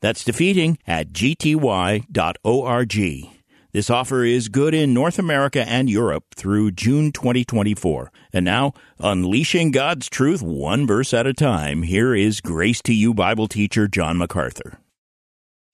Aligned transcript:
That's 0.00 0.24
defeating 0.24 0.78
at 0.86 1.12
gty.org. 1.12 2.06
This 3.72 3.88
offer 3.88 4.24
is 4.24 4.48
good 4.48 4.74
in 4.74 4.92
North 4.92 5.16
America 5.18 5.62
and 5.66 5.88
Europe 5.88 6.24
through 6.34 6.72
June 6.72 7.12
2024. 7.12 8.10
And 8.32 8.44
now, 8.44 8.72
unleashing 8.98 9.70
God's 9.70 10.08
truth 10.08 10.42
one 10.42 10.88
verse 10.88 11.14
at 11.14 11.28
a 11.28 11.32
time, 11.32 11.84
here 11.84 12.12
is 12.12 12.40
Grace 12.40 12.82
to 12.82 12.92
You 12.92 13.14
Bible 13.14 13.46
teacher 13.46 13.86
John 13.86 14.18
MacArthur. 14.18 14.80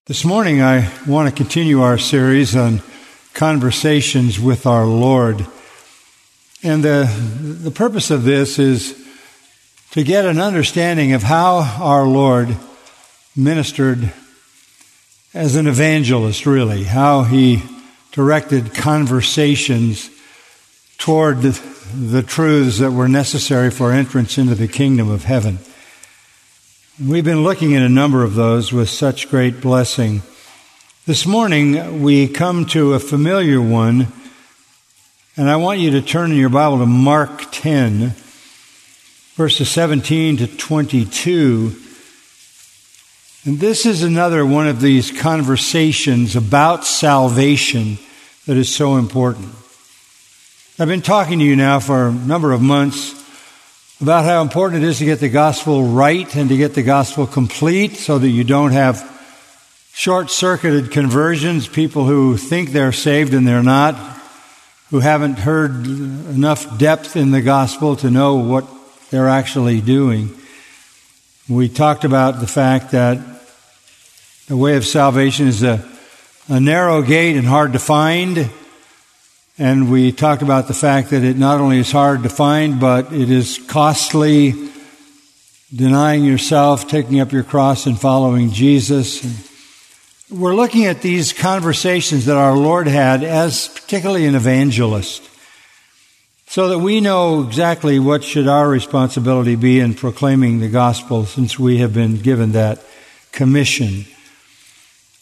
This 0.05 0.27
morning, 0.27 0.61
I 0.61 0.93
want 1.06 1.31
to 1.31 1.34
continue 1.34 1.81
our 1.81 1.97
series 1.97 2.55
on 2.55 2.83
conversations 3.33 4.39
with 4.39 4.67
our 4.67 4.84
Lord. 4.84 5.47
And 6.62 6.84
the, 6.84 7.11
the 7.41 7.70
purpose 7.70 8.11
of 8.11 8.25
this 8.25 8.59
is 8.59 8.95
to 9.93 10.05
get 10.05 10.27
an 10.27 10.39
understanding 10.39 11.15
of 11.15 11.23
how 11.23 11.79
our 11.83 12.06
Lord 12.06 12.55
ministered 13.37 14.13
as 15.35 15.55
an 15.55 15.67
evangelist, 15.67 16.47
really, 16.47 16.85
how 16.85 17.23
he 17.23 17.62
directed 18.12 18.75
conversations 18.75 20.11
toward 20.97 21.43
the, 21.43 22.25
truths 22.27 22.78
that 22.78 22.91
were 22.91 23.09
necessary 23.09 23.70
for 23.70 23.93
entrance 23.93 24.39
into 24.39 24.55
the 24.55 24.67
kingdom 24.67 25.11
of 25.11 25.25
heaven. 25.25 25.59
We've 27.05 27.25
been 27.25 27.45
looking 27.45 27.77
at 27.77 27.83
a 27.83 27.91
number 27.91 28.25
of 28.25 28.34
those 28.34 28.73
with 28.73 28.89
such 28.89 29.28
great 29.28 29.61
blessing. 29.61 30.23
This 31.05 31.27
morning, 31.27 32.03
we 32.03 32.27
come 32.27 32.65
to 32.67 32.95
a 32.95 32.98
familiar 32.98 33.61
one, 33.61 34.09
and 35.37 35.50
I 35.50 35.56
want 35.56 35.78
you 35.78 35.91
to 35.91 36.00
turn 36.00 36.33
in 36.33 36.39
your 36.39 36.48
Bible 36.48 36.78
to 36.78 36.87
Mark 36.87 37.53
10, 37.53 38.15
verses 39.37 39.69
17 39.69 40.39
to 40.39 40.47
22. 40.47 41.86
And 43.47 43.61
this 43.61 43.86
is 43.86 44.02
another 44.02 44.44
one 44.44 44.66
of 44.66 44.80
these 44.80 45.12
conversations 45.12 46.34
about 46.34 46.84
salvation 46.84 47.97
that 48.44 48.56
is 48.56 48.75
so 48.75 48.97
important. 48.97 49.50
I've 50.80 50.88
been 50.88 51.00
talking 51.00 51.38
to 51.38 51.44
you 51.44 51.55
now 51.55 51.78
for 51.78 52.08
a 52.08 52.12
number 52.12 52.50
of 52.50 52.61
months 52.61 53.14
about 54.00 54.25
how 54.25 54.42
important 54.42 54.83
it 54.83 54.88
is 54.88 54.98
to 54.98 55.05
get 55.05 55.20
the 55.20 55.28
gospel 55.28 55.84
right 55.84 56.34
and 56.34 56.48
to 56.48 56.56
get 56.56 56.75
the 56.75 56.83
gospel 56.83 57.25
complete 57.25 57.92
so 57.92 58.19
that 58.19 58.28
you 58.28 58.42
don't 58.42 58.72
have 58.72 59.00
short 59.92 60.33
circuited 60.33 60.91
conversions, 60.91 61.69
people 61.69 62.05
who 62.05 62.36
think 62.36 62.72
they're 62.72 62.91
saved 62.91 63.33
and 63.33 63.47
they're 63.47 63.62
not, 63.62 63.94
who 64.91 64.98
haven't 64.98 65.38
heard 65.38 65.86
enough 65.86 66.78
depth 66.78 67.14
in 67.14 67.31
the 67.31 67.42
gospel 67.42 67.94
to 67.94 68.10
know 68.10 68.34
what 68.34 68.66
they're 69.10 69.28
actually 69.28 69.81
doing. 69.81 70.36
We 71.48 71.69
talked 71.69 72.03
about 72.03 72.41
the 72.41 72.48
fact 72.48 72.91
that 72.91 73.36
the 74.48 74.56
way 74.56 74.77
of 74.77 74.86
salvation 74.86 75.48
is 75.48 75.64
a, 75.64 75.84
a 76.48 76.61
narrow 76.61 77.02
gate 77.02 77.36
and 77.36 77.47
hard 77.47 77.72
to 77.72 77.80
find. 77.80 78.48
And 79.58 79.91
we 79.91 80.12
talked 80.12 80.42
about 80.42 80.69
the 80.69 80.75
fact 80.75 81.11
that 81.11 81.25
it 81.25 81.36
not 81.36 81.61
only 81.61 81.78
is 81.78 81.91
hard 81.91 82.22
to 82.22 82.28
find, 82.28 82.78
but 82.78 83.12
it 83.12 83.28
is 83.28 83.58
costly, 83.66 84.55
denying 85.75 86.25
yourself, 86.25 86.87
taking 86.87 87.19
up 87.19 87.32
your 87.32 87.43
cross, 87.43 87.87
and 87.87 87.98
following 87.98 88.53
Jesus. 88.53 89.26
We're 90.31 90.54
looking 90.54 90.84
at 90.84 91.03
these 91.03 91.32
conversations 91.32 92.26
that 92.26 92.37
our 92.37 92.56
Lord 92.56 92.87
had 92.87 93.25
as 93.25 93.66
particularly 93.69 94.26
an 94.26 94.37
evangelist, 94.37 95.28
so 96.47 96.69
that 96.69 96.78
we 96.78 97.00
know 97.00 97.42
exactly 97.42 97.98
what 97.98 98.22
should 98.22 98.47
our 98.47 98.69
responsibility 98.69 99.56
be 99.56 99.81
in 99.81 99.94
proclaiming 99.94 100.60
the 100.60 100.69
gospel 100.69 101.25
since 101.25 101.59
we 101.59 101.78
have 101.78 101.92
been 101.92 102.19
given 102.19 102.53
that 102.53 102.81
commission. 103.32 104.04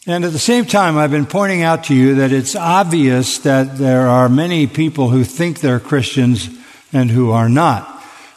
And 0.07 0.23
at 0.27 0.33
the 0.33 0.39
same 0.39 0.67
time, 0.67 0.99
I've 0.99 1.11
been 1.11 1.25
pointing 1.25 1.63
out 1.63 1.85
to 1.85 1.95
you 1.95 2.17
that 2.17 2.31
it's 2.31 2.55
obvious 2.55 3.39
that 3.39 3.79
there 3.79 4.07
are 4.07 4.29
many 4.29 4.67
people 4.67 5.09
who 5.09 5.25
think 5.25 5.61
they're 5.61 5.81
Christians 5.81 6.51
and 6.93 7.11
who 7.11 7.31
are 7.31 7.49
not. 7.49 7.91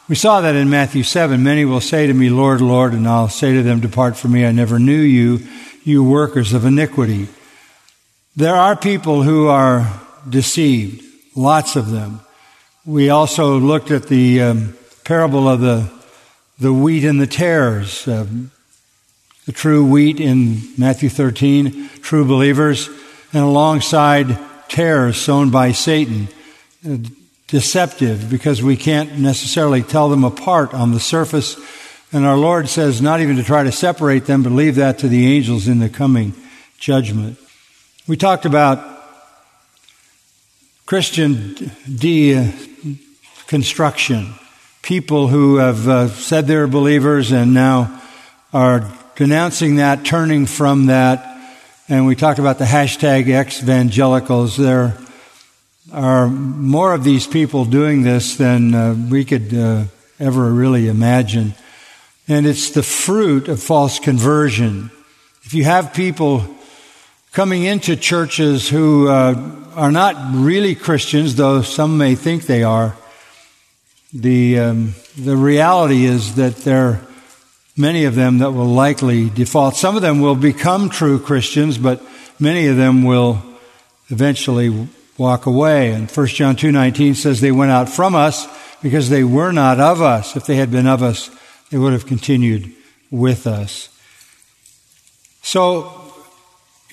We 0.08 0.16
saw 0.16 0.40
that 0.40 0.56
in 0.56 0.70
Matthew 0.70 1.04
7. 1.04 1.44
Many 1.44 1.66
will 1.66 1.82
say 1.82 2.08
to 2.08 2.14
me, 2.14 2.30
Lord, 2.30 2.62
Lord, 2.62 2.94
and 2.94 3.06
I'll 3.06 3.28
say 3.28 3.54
to 3.54 3.64
them, 3.64 3.82
Depart 3.82 4.16
from 4.16 4.32
me, 4.32 4.46
I 4.46 4.54
never 4.54 4.80
knew 4.80 5.02
you, 5.02 5.46
you 5.84 6.06
workers 6.06 6.54
of 6.54 6.64
iniquity. 6.64 7.28
There 8.38 8.56
are 8.56 8.78
people 8.78 9.24
who 9.24 9.48
are 9.48 9.92
deceived, 10.30 11.04
lots 11.36 11.76
of 11.76 11.92
them. 11.92 12.22
We 12.86 13.10
also 13.10 13.58
looked 13.58 13.92
at 13.92 14.08
the 14.08 14.42
um, 14.42 14.78
parable 15.04 15.50
of 15.50 15.60
the, 15.60 15.92
the 16.60 16.72
wheat 16.72 17.04
and 17.04 17.20
the 17.20 17.28
tares. 17.28 18.08
Uh, 18.08 18.26
the 19.48 19.54
true 19.54 19.84
wheat 19.84 20.20
in 20.20 20.62
Matthew 20.78 21.10
13, 21.10 21.90
true 22.02 22.26
believers, 22.26 22.88
and 23.34 23.44
alongside 23.44 24.38
tares 24.68 25.18
sown 25.18 25.50
by 25.50 25.72
Satan. 25.72 26.28
Deceptive 27.48 28.30
because 28.30 28.62
we 28.62 28.76
can't 28.76 29.18
necessarily 29.18 29.82
tell 29.82 30.10
them 30.10 30.26
apart 30.26 30.74
on 30.74 30.92
the 30.92 31.00
surface. 31.00 31.58
And 32.12 32.26
our 32.26 32.36
Lord 32.36 32.68
says 32.68 33.02
not 33.02 33.22
even 33.22 33.38
to 33.38 33.44
try 33.44 33.64
to 33.64 33.72
separate 33.72 34.26
them, 34.26 34.44
but 34.44 34.52
leave 34.52 34.76
that 34.76 35.00
to 35.00 35.08
the 35.08 35.34
angels 35.34 35.70
in 35.70 35.80
the 35.80 35.88
coming 35.88 36.34
judgment. 36.78 37.38
We 38.06 38.18
talked 38.18 38.46
about 38.46 38.84
Christian 40.86 41.56
deconstruction. 41.86 44.38
People 44.82 45.30
who 45.30 45.56
have 45.56 45.88
uh, 45.88 46.10
said 46.10 46.48
they're 46.48 46.68
believers 46.68 47.32
and 47.32 47.54
now 47.54 48.02
are 48.54 48.92
denouncing 49.18 49.78
that, 49.78 50.06
turning 50.06 50.46
from 50.46 50.86
that. 50.86 51.42
And 51.90 52.06
we 52.06 52.16
talk 52.16 52.38
about 52.38 52.60
the 52.60 52.66
hashtag 52.66 53.28
ex-evangelicals. 53.30 54.58
There 54.58 54.96
are 55.92 56.28
more 56.28 56.94
of 56.94 57.04
these 57.04 57.26
people 57.26 57.66
doing 57.66 58.04
this 58.04 58.38
than 58.38 58.76
uh, 58.76 58.96
we 59.10 59.26
could 59.26 59.54
uh, 59.54 59.86
ever 60.20 60.52
really 60.52 60.88
imagine. 60.88 61.56
And 62.28 62.46
it's 62.46 62.72
the 62.72 62.84
fruit 62.84 63.48
of 63.48 63.62
false 63.62 64.00
conversion. 64.00 64.92
If 65.44 65.54
you 65.54 65.64
have 65.64 65.94
people 65.94 66.44
coming 67.32 67.64
into 67.64 67.96
churches 67.96 68.70
who 68.70 69.08
uh, 69.08 69.34
are 69.74 69.92
not 69.92 70.36
really 70.36 70.76
Christians, 70.76 71.36
though 71.36 71.64
some 71.64 71.98
may 71.98 72.14
think 72.14 72.44
they 72.44 72.64
are, 72.64 72.96
the 74.14 74.60
um, 74.60 74.94
the 75.18 75.36
reality 75.36 76.06
is 76.06 76.36
that 76.36 76.58
they're 76.58 77.02
many 77.78 78.06
of 78.06 78.16
them 78.16 78.40
that 78.40 78.52
will 78.52 78.66
likely 78.66 79.30
default. 79.30 79.76
Some 79.76 79.96
of 79.96 80.02
them 80.02 80.20
will 80.20 80.36
become 80.36 80.90
true 80.90 81.20
Christians, 81.20 81.78
but 81.78 82.02
many 82.40 82.68
of 82.68 82.76
them 82.76 83.04
will 83.04 83.42
eventually 84.10 84.88
walk 85.18 85.46
away. 85.46 85.92
And 85.92 86.10
1 86.10 86.36
John 86.36 86.56
2:19 86.56 87.16
says 87.16 87.40
they 87.40 87.52
went 87.52 87.72
out 87.72 87.90
from 87.90 88.16
us 88.16 88.48
because 88.82 89.10
they 89.10 89.24
were 89.24 89.52
not 89.52 89.80
of 89.80 90.02
us. 90.02 90.36
If 90.36 90.46
they 90.46 90.56
had 90.56 90.72
been 90.72 90.88
of 90.88 91.02
us, 91.02 91.30
they 91.70 91.78
would 91.78 91.94
have 91.94 92.06
continued 92.06 92.72
with 93.12 93.48
us. 93.48 93.90
So 95.42 95.92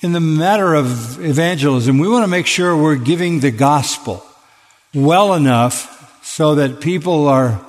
in 0.01 0.11
the 0.11 0.19
matter 0.19 0.73
of 0.73 1.23
evangelism, 1.23 1.97
we 1.97 2.07
want 2.07 2.23
to 2.23 2.27
make 2.27 2.47
sure 2.47 2.75
we're 2.75 2.95
giving 2.95 3.39
the 3.39 3.51
gospel 3.51 4.25
well 4.93 5.33
enough 5.33 6.21
so 6.23 6.55
that 6.55 6.79
people 6.79 7.27
are 7.27 7.61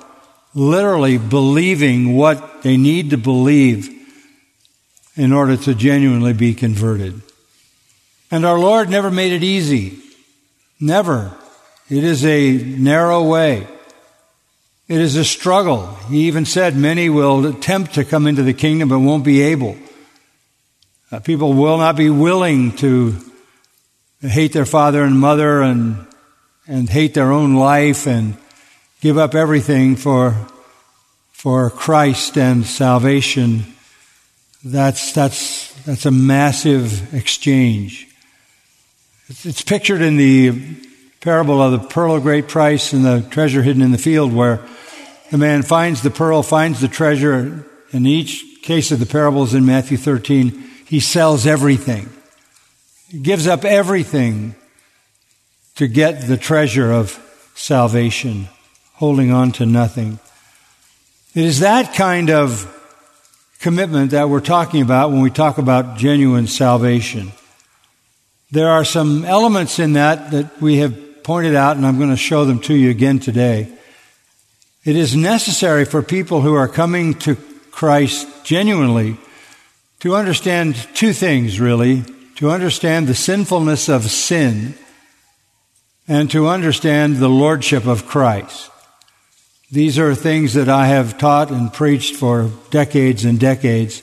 literally 0.56 1.18
believing 1.18 2.16
what 2.16 2.62
they 2.62 2.78
need 2.78 3.10
to 3.10 3.18
believe 3.18 3.90
in 5.14 5.32
order 5.32 5.56
to 5.56 5.74
genuinely 5.74 6.32
be 6.32 6.54
converted. 6.54 7.20
And 8.30 8.46
our 8.46 8.58
Lord 8.58 8.88
never 8.88 9.10
made 9.10 9.32
it 9.32 9.44
easy. 9.44 9.98
Never. 10.80 11.36
It 11.90 12.02
is 12.02 12.24
a 12.24 12.52
narrow 12.52 13.22
way. 13.22 13.68
It 14.88 14.98
is 14.98 15.16
a 15.16 15.24
struggle. 15.24 15.94
He 16.08 16.26
even 16.26 16.46
said 16.46 16.74
many 16.74 17.10
will 17.10 17.44
attempt 17.46 17.94
to 17.94 18.04
come 18.04 18.26
into 18.26 18.42
the 18.42 18.54
kingdom 18.54 18.88
but 18.88 19.00
won't 19.00 19.24
be 19.24 19.42
able. 19.42 19.76
Uh, 21.12 21.20
people 21.20 21.52
will 21.52 21.76
not 21.76 21.96
be 21.96 22.08
willing 22.08 22.72
to 22.76 23.14
hate 24.20 24.54
their 24.54 24.64
father 24.64 25.02
and 25.02 25.20
mother 25.20 25.60
and, 25.60 26.06
and 26.66 26.88
hate 26.88 27.12
their 27.12 27.30
own 27.30 27.56
life 27.56 28.06
and 28.06 28.38
give 29.06 29.18
up 29.18 29.36
everything 29.36 29.94
for, 29.94 30.34
for 31.30 31.70
Christ 31.70 32.36
and 32.36 32.66
salvation, 32.66 33.62
that's, 34.64 35.12
that's, 35.12 35.72
that's 35.84 36.06
a 36.06 36.10
massive 36.10 37.14
exchange. 37.14 38.08
It's 39.28 39.62
pictured 39.62 40.02
in 40.02 40.16
the 40.16 40.76
parable 41.20 41.62
of 41.62 41.70
the 41.70 41.86
pearl 41.86 42.16
of 42.16 42.24
great 42.24 42.48
price 42.48 42.92
and 42.92 43.04
the 43.04 43.24
treasure 43.30 43.62
hidden 43.62 43.80
in 43.80 43.92
the 43.92 43.96
field, 43.96 44.32
where 44.32 44.66
the 45.30 45.38
man 45.38 45.62
finds 45.62 46.02
the 46.02 46.10
pearl, 46.10 46.42
finds 46.42 46.80
the 46.80 46.88
treasure. 46.88 47.64
In 47.92 48.06
each 48.06 48.60
case 48.62 48.90
of 48.90 48.98
the 48.98 49.06
parables 49.06 49.54
in 49.54 49.64
Matthew 49.64 49.98
13, 49.98 50.50
he 50.84 50.98
sells 50.98 51.46
everything. 51.46 52.10
He 53.06 53.20
gives 53.20 53.46
up 53.46 53.64
everything 53.64 54.56
to 55.76 55.86
get 55.86 56.26
the 56.26 56.36
treasure 56.36 56.90
of 56.90 57.22
salvation, 57.54 58.48
holding 58.96 59.30
on 59.30 59.52
to 59.52 59.64
nothing. 59.64 60.18
It 61.34 61.44
is 61.44 61.60
that 61.60 61.94
kind 61.94 62.30
of 62.30 62.72
commitment 63.60 64.10
that 64.10 64.28
we're 64.28 64.40
talking 64.40 64.82
about 64.82 65.10
when 65.10 65.20
we 65.20 65.30
talk 65.30 65.58
about 65.58 65.96
genuine 65.96 66.46
salvation. 66.46 67.32
There 68.50 68.68
are 68.68 68.84
some 68.84 69.24
elements 69.24 69.78
in 69.78 69.94
that 69.94 70.30
that 70.30 70.60
we 70.60 70.78
have 70.78 71.22
pointed 71.24 71.54
out, 71.54 71.76
and 71.76 71.84
I'm 71.84 71.98
going 71.98 72.10
to 72.10 72.16
show 72.16 72.44
them 72.44 72.60
to 72.60 72.74
you 72.74 72.90
again 72.90 73.18
today. 73.18 73.68
It 74.84 74.96
is 74.96 75.16
necessary 75.16 75.84
for 75.84 76.00
people 76.00 76.40
who 76.40 76.54
are 76.54 76.68
coming 76.68 77.14
to 77.20 77.36
Christ 77.70 78.44
genuinely 78.44 79.18
to 80.00 80.14
understand 80.14 80.76
two 80.94 81.12
things, 81.12 81.58
really. 81.58 82.04
To 82.36 82.50
understand 82.50 83.08
the 83.08 83.14
sinfulness 83.14 83.88
of 83.88 84.10
sin 84.10 84.74
and 86.06 86.30
to 86.30 86.46
understand 86.46 87.16
the 87.16 87.28
lordship 87.28 87.86
of 87.86 88.06
Christ. 88.06 88.70
These 89.70 89.98
are 89.98 90.14
things 90.14 90.54
that 90.54 90.68
I 90.68 90.86
have 90.86 91.18
taught 91.18 91.50
and 91.50 91.72
preached 91.72 92.14
for 92.14 92.50
decades 92.70 93.24
and 93.24 93.40
decades. 93.40 94.00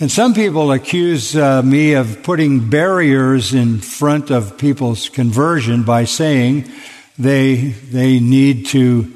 And 0.00 0.10
some 0.10 0.34
people 0.34 0.72
accuse 0.72 1.36
uh, 1.36 1.62
me 1.62 1.92
of 1.92 2.24
putting 2.24 2.68
barriers 2.70 3.54
in 3.54 3.78
front 3.78 4.30
of 4.32 4.58
people's 4.58 5.08
conversion 5.08 5.84
by 5.84 6.06
saying 6.06 6.68
they, 7.16 7.54
they 7.54 8.18
need 8.18 8.66
to 8.66 9.12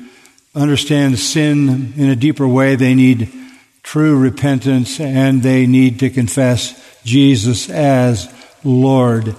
understand 0.55 1.19
sin 1.19 1.93
in 1.97 2.09
a 2.09 2.15
deeper 2.15 2.47
way. 2.47 2.77
They 2.77 2.95
need 2.95 3.29
true 3.83 4.17
repentance 4.17 5.01
and 5.01 5.43
they 5.43 5.67
need 5.67 5.99
to 6.01 6.11
confess 6.11 6.81
Jesus 7.03 7.69
as 7.69 8.33
Lord 8.63 9.35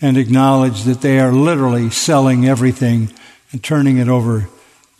and 0.00 0.16
acknowledge 0.16 0.84
that 0.84 1.02
they 1.02 1.20
are 1.20 1.32
literally 1.32 1.90
selling 1.90 2.48
everything 2.48 3.10
and 3.52 3.62
turning 3.62 3.98
it 3.98 4.08
over 4.08 4.48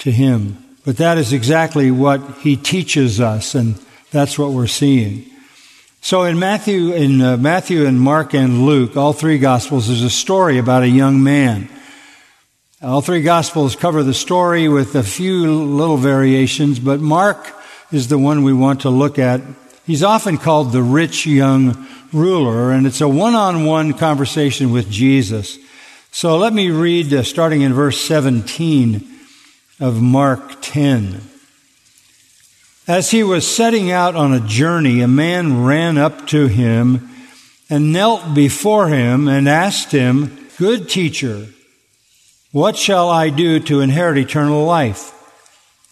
to 0.00 0.10
Him. 0.10 0.62
But 0.84 0.96
that 0.98 1.18
is 1.18 1.32
exactly 1.32 1.90
what 1.90 2.20
He 2.40 2.56
teaches 2.56 3.20
us, 3.20 3.54
and 3.54 3.76
that's 4.10 4.38
what 4.38 4.50
we're 4.50 4.66
seeing. 4.66 5.26
So 6.02 6.22
in 6.22 6.38
Matthew, 6.38 6.92
in 6.92 7.20
uh, 7.20 7.36
Matthew 7.36 7.84
and 7.84 8.00
Mark 8.00 8.34
and 8.34 8.64
Luke, 8.64 8.96
all 8.96 9.12
three 9.12 9.38
Gospels, 9.38 9.88
there's 9.88 10.02
a 10.02 10.10
story 10.10 10.58
about 10.58 10.82
a 10.82 10.88
young 10.88 11.22
man. 11.22 11.68
All 12.82 13.02
three 13.02 13.20
Gospels 13.20 13.76
cover 13.76 14.02
the 14.02 14.14
story 14.14 14.66
with 14.66 14.94
a 14.94 15.02
few 15.02 15.52
little 15.52 15.98
variations, 15.98 16.78
but 16.78 16.98
Mark 17.00 17.54
is 17.92 18.08
the 18.08 18.18
one 18.18 18.42
we 18.42 18.54
want 18.54 18.80
to 18.82 18.90
look 18.90 19.18
at. 19.18 19.42
He's 19.86 20.02
often 20.02 20.38
called 20.38 20.72
the 20.72 20.82
rich 20.82 21.26
young 21.26 21.86
ruler, 22.10 22.72
and 22.72 22.86
it's 22.86 23.02
a 23.02 23.08
one-on-one 23.08 23.92
conversation 23.94 24.72
with 24.72 24.90
Jesus. 24.90 25.58
So 26.10 26.38
let 26.38 26.54
me 26.54 26.70
read, 26.70 27.12
uh, 27.12 27.22
starting 27.22 27.60
in 27.60 27.74
verse 27.74 28.00
17 28.00 29.19
of 29.80 30.00
Mark 30.00 30.58
10. 30.60 31.22
As 32.86 33.10
he 33.10 33.22
was 33.22 33.46
setting 33.46 33.90
out 33.90 34.14
on 34.14 34.32
a 34.32 34.46
journey, 34.46 35.00
a 35.00 35.08
man 35.08 35.64
ran 35.64 35.96
up 35.96 36.26
to 36.28 36.46
him 36.46 37.08
and 37.70 37.92
knelt 37.92 38.34
before 38.34 38.88
him 38.88 39.28
and 39.28 39.48
asked 39.48 39.92
him, 39.92 40.48
Good 40.58 40.88
teacher, 40.88 41.46
what 42.52 42.76
shall 42.76 43.08
I 43.08 43.30
do 43.30 43.60
to 43.60 43.80
inherit 43.80 44.18
eternal 44.18 44.64
life? 44.64 45.14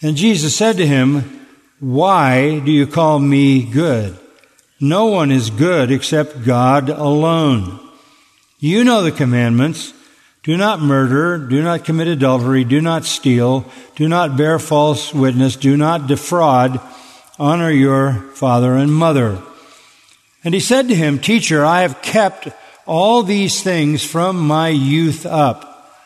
And 0.03 0.17
Jesus 0.17 0.57
said 0.57 0.77
to 0.77 0.87
him, 0.87 1.47
Why 1.81 2.59
do 2.59 2.71
you 2.71 2.87
call 2.87 3.19
me 3.19 3.63
good? 3.63 4.19
No 4.81 5.07
one 5.07 5.31
is 5.31 5.51
good 5.51 5.91
except 5.91 6.45
God 6.45 6.89
alone. 6.89 7.81
You 8.61 8.85
know 8.85 9.03
the 9.03 9.13
commandments. 9.13 9.93
Do 10.49 10.57
not 10.57 10.81
murder, 10.81 11.37
do 11.37 11.63
not 11.63 11.85
commit 11.85 12.09
adultery, 12.09 12.65
do 12.65 12.81
not 12.81 13.05
steal, 13.05 13.71
do 13.97 14.09
not 14.09 14.39
bear 14.39 14.59
false 14.59 15.13
witness, 15.13 15.57
do 15.57 15.77
not 15.77 16.07
defraud, 16.07 16.81
honor 17.39 17.71
your 17.71 18.15
father 18.33 18.73
and 18.73 18.91
mother. 18.91 19.43
And 20.43 20.55
he 20.55 20.61
said 20.61 20.89
to 20.89 20.95
him, 20.95 21.19
Teacher, 21.19 21.67
I 21.67 21.83
have 21.83 22.01
kept 22.01 22.49
all 22.87 23.23
these 23.23 23.63
things 23.63 24.03
from 24.03 24.39
my 24.39 24.69
youth 24.71 25.27
up. 25.27 26.01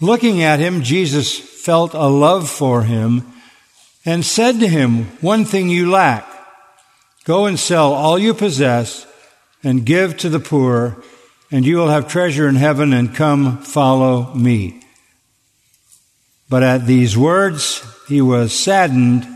Looking 0.00 0.44
at 0.44 0.60
him, 0.60 0.82
Jesus 0.82 1.36
felt 1.36 1.94
a 1.94 2.06
love 2.06 2.48
for 2.48 2.84
him 2.84 3.26
and 4.04 4.24
said 4.24 4.60
to 4.60 4.68
him, 4.68 5.06
One 5.20 5.46
thing 5.46 5.68
you 5.68 5.90
lack. 5.90 6.28
Go 7.24 7.46
and 7.46 7.58
sell 7.58 7.92
all 7.92 8.20
you 8.20 8.34
possess 8.34 9.04
and 9.64 9.84
give 9.84 10.16
to 10.18 10.28
the 10.28 10.38
poor, 10.38 11.02
and 11.52 11.64
you 11.64 11.76
will 11.76 11.90
have 11.90 12.08
treasure 12.08 12.48
in 12.48 12.56
heaven, 12.56 12.92
and 12.92 13.14
come 13.14 13.58
follow 13.58 14.34
me. 14.34 14.82
But 16.48 16.62
at 16.62 16.86
these 16.86 17.16
words, 17.16 17.84
he 18.08 18.20
was 18.20 18.58
saddened, 18.58 19.26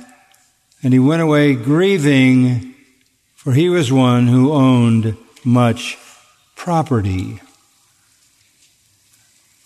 and 0.82 0.92
he 0.92 0.98
went 0.98 1.22
away 1.22 1.54
grieving, 1.54 2.74
for 3.34 3.52
he 3.52 3.68
was 3.68 3.92
one 3.92 4.26
who 4.26 4.52
owned 4.52 5.16
much 5.44 5.98
property. 6.56 7.40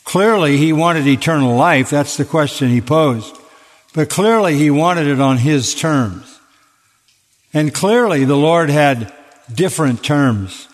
Clearly, 0.05 0.57
he 0.57 0.73
wanted 0.73 1.07
eternal 1.07 1.55
life. 1.57 1.89
That's 1.89 2.17
the 2.17 2.25
question 2.25 2.69
he 2.69 2.81
posed. 2.81 3.37
But 3.95 4.11
clearly, 4.11 4.57
he 4.57 4.71
wanted 4.71 5.07
it 5.07 5.21
on 5.21 5.39
his 5.39 5.75
terms. 5.75 6.41
And 7.53 7.73
clearly 7.73 8.25
the 8.25 8.37
Lord 8.37 8.71
had 8.71 9.13
different 9.53 10.03
terms. 10.03 10.69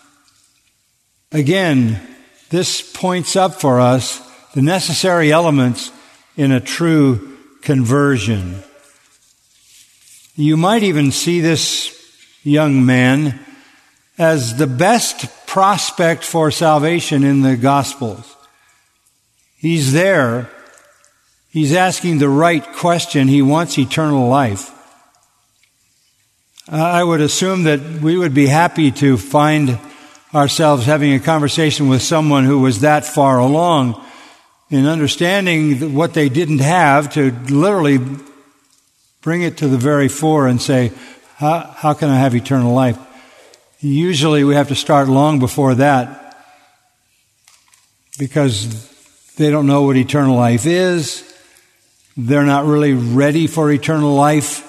Again, 1.31 1.99
this 2.49 2.81
points 2.81 3.35
up 3.35 3.59
for 3.59 3.79
us 3.81 4.21
the 4.53 4.61
necessary 4.61 5.31
elements 5.31 5.91
in 6.37 6.51
a 6.51 6.61
true 6.61 7.37
conversion. 7.61 8.63
You 10.35 10.55
might 10.55 10.83
even 10.83 11.11
see 11.11 11.41
this 11.41 11.93
young 12.43 12.85
man 12.85 13.39
as 14.17 14.55
the 14.57 14.67
best 14.67 15.47
prospect 15.47 16.23
for 16.23 16.49
salvation 16.49 17.23
in 17.23 17.41
the 17.41 17.57
Gospels. 17.57 18.35
He's 19.57 19.91
there. 19.91 20.49
He's 21.49 21.73
asking 21.73 22.19
the 22.19 22.29
right 22.29 22.65
question. 22.73 23.27
He 23.27 23.41
wants 23.41 23.77
eternal 23.77 24.29
life. 24.29 24.71
I 26.69 27.03
would 27.03 27.21
assume 27.21 27.63
that 27.63 27.81
we 28.01 28.17
would 28.17 28.33
be 28.33 28.47
happy 28.47 28.91
to 28.91 29.17
find 29.17 29.79
ourselves 30.33 30.85
having 30.85 31.13
a 31.13 31.19
conversation 31.19 31.87
with 31.87 32.01
someone 32.01 32.43
who 32.43 32.59
was 32.59 32.81
that 32.81 33.05
far 33.05 33.39
along 33.39 34.03
in 34.69 34.85
understanding 34.85 35.93
what 35.93 36.13
they 36.13 36.29
didn't 36.29 36.59
have 36.59 37.13
to 37.13 37.31
literally 37.49 37.99
bring 39.21 39.41
it 39.41 39.57
to 39.57 39.67
the 39.67 39.77
very 39.77 40.07
fore 40.07 40.47
and 40.47 40.61
say, 40.61 40.91
how, 41.35 41.59
how 41.59 41.93
can 41.93 42.09
I 42.09 42.17
have 42.17 42.35
eternal 42.35 42.73
life? 42.73 42.97
Usually 43.79 44.43
we 44.43 44.55
have 44.55 44.69
to 44.69 44.75
start 44.75 45.07
long 45.07 45.39
before 45.39 45.75
that 45.75 46.35
because 48.17 48.91
they 49.35 49.51
don't 49.51 49.67
know 49.67 49.83
what 49.83 49.95
eternal 49.95 50.35
life 50.35 50.65
is. 50.65 51.23
They're 52.17 52.43
not 52.43 52.65
really 52.65 52.93
ready 52.93 53.47
for 53.47 53.71
eternal 53.71 54.15
life. 54.15 54.63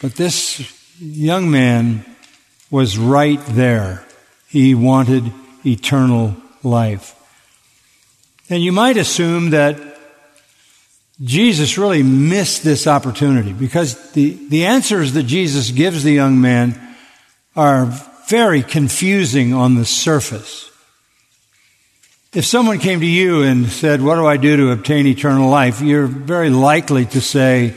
But 0.00 0.14
this 0.14 0.62
young 1.00 1.50
man 1.50 2.04
was 2.70 2.96
right 2.96 3.40
there. 3.46 4.06
He 4.50 4.74
wanted 4.74 5.32
eternal 5.64 6.36
life. 6.62 7.14
And 8.48 8.62
you 8.62 8.72
might 8.72 8.96
assume 8.96 9.50
that 9.50 9.78
Jesus 11.22 11.78
really 11.78 12.02
missed 12.02 12.64
this 12.64 12.86
opportunity 12.86 13.52
because 13.52 14.12
the, 14.12 14.38
the 14.48 14.66
answers 14.66 15.12
that 15.12 15.24
Jesus 15.24 15.70
gives 15.70 16.02
the 16.02 16.12
young 16.12 16.40
man 16.40 16.80
are 17.54 17.86
very 18.28 18.62
confusing 18.62 19.52
on 19.52 19.74
the 19.74 19.84
surface. 19.84 20.70
If 22.32 22.44
someone 22.44 22.78
came 22.78 23.00
to 23.00 23.06
you 23.06 23.42
and 23.42 23.66
said, 23.68 24.02
What 24.02 24.14
do 24.14 24.26
I 24.26 24.36
do 24.36 24.56
to 24.56 24.70
obtain 24.70 25.06
eternal 25.06 25.50
life? 25.50 25.80
you're 25.80 26.06
very 26.06 26.48
likely 26.48 27.04
to 27.06 27.20
say, 27.20 27.74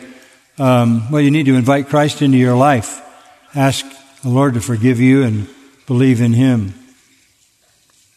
um, 0.60 1.10
well, 1.12 1.22
you 1.22 1.32
need 1.32 1.48
to 1.48 1.56
invite 1.56 1.90
Christ 1.90 2.22
into 2.22 2.38
your 2.38 2.56
life. 2.56 3.02
Ask 3.56 3.86
the 4.22 4.30
Lord 4.30 4.54
to 4.54 4.62
forgive 4.62 5.00
you 5.00 5.24
and 5.24 5.48
believe 5.94 6.22
in 6.22 6.34
Him. 6.34 6.74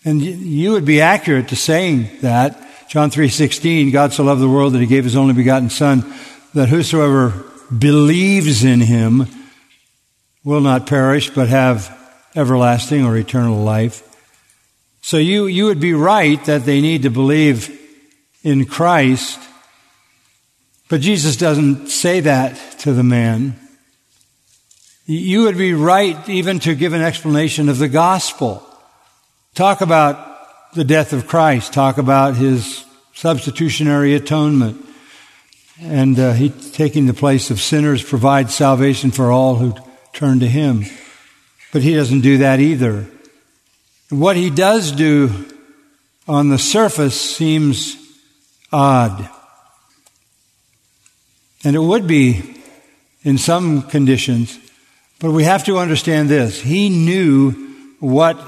And 0.02 0.22
you 0.22 0.72
would 0.72 0.86
be 0.86 1.02
accurate 1.02 1.48
to 1.48 1.56
saying 1.56 2.08
that. 2.22 2.58
John 2.88 3.10
3:16, 3.10 3.92
God 3.92 4.14
so 4.14 4.24
loved 4.24 4.40
the 4.40 4.48
world 4.48 4.72
that 4.72 4.80
he 4.80 4.86
gave 4.86 5.04
his 5.04 5.16
only 5.16 5.34
begotten 5.34 5.68
son 5.68 6.10
that 6.54 6.70
whosoever 6.70 7.44
believes 7.76 8.64
in 8.64 8.80
him 8.80 9.26
will 10.42 10.62
not 10.62 10.86
perish 10.86 11.28
but 11.28 11.48
have 11.48 11.94
everlasting 12.34 13.04
or 13.04 13.14
eternal 13.14 13.62
life. 13.62 14.02
So 15.02 15.18
you, 15.18 15.44
you 15.46 15.66
would 15.66 15.80
be 15.80 15.92
right 15.92 16.42
that 16.46 16.64
they 16.64 16.80
need 16.80 17.02
to 17.02 17.10
believe 17.10 17.78
in 18.42 18.64
Christ. 18.64 19.38
But 20.88 21.02
Jesus 21.02 21.36
doesn't 21.36 21.88
say 21.88 22.20
that 22.20 22.56
to 22.80 22.94
the 22.94 23.02
man. 23.02 23.65
You 25.06 25.44
would 25.44 25.56
be 25.56 25.72
right 25.72 26.28
even 26.28 26.58
to 26.60 26.74
give 26.74 26.92
an 26.92 27.00
explanation 27.00 27.68
of 27.68 27.78
the 27.78 27.88
gospel. 27.88 28.66
Talk 29.54 29.80
about 29.80 30.74
the 30.74 30.84
death 30.84 31.12
of 31.12 31.28
Christ. 31.28 31.72
Talk 31.72 31.96
about 31.96 32.34
his 32.34 32.84
substitutionary 33.14 34.14
atonement. 34.14 34.84
And 35.80 36.18
uh, 36.18 36.32
he 36.32 36.50
taking 36.50 37.06
the 37.06 37.14
place 37.14 37.50
of 37.50 37.60
sinners 37.60 38.02
provides 38.02 38.54
salvation 38.54 39.12
for 39.12 39.30
all 39.30 39.56
who 39.56 39.74
turn 40.12 40.40
to 40.40 40.48
him. 40.48 40.84
But 41.72 41.82
he 41.82 41.94
doesn't 41.94 42.22
do 42.22 42.38
that 42.38 42.58
either. 42.58 43.06
What 44.08 44.36
he 44.36 44.50
does 44.50 44.90
do 44.90 45.46
on 46.26 46.48
the 46.48 46.58
surface 46.58 47.20
seems 47.20 47.96
odd. 48.72 49.28
And 51.62 51.76
it 51.76 51.80
would 51.80 52.06
be 52.06 52.56
in 53.22 53.38
some 53.38 53.82
conditions, 53.82 54.58
but 55.20 55.30
we 55.30 55.44
have 55.44 55.64
to 55.64 55.78
understand 55.78 56.28
this. 56.28 56.60
He 56.60 56.88
knew 56.88 57.52
what 58.00 58.38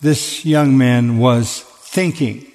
this 0.00 0.44
young 0.44 0.78
man 0.78 1.18
was 1.18 1.60
thinking. 1.60 2.46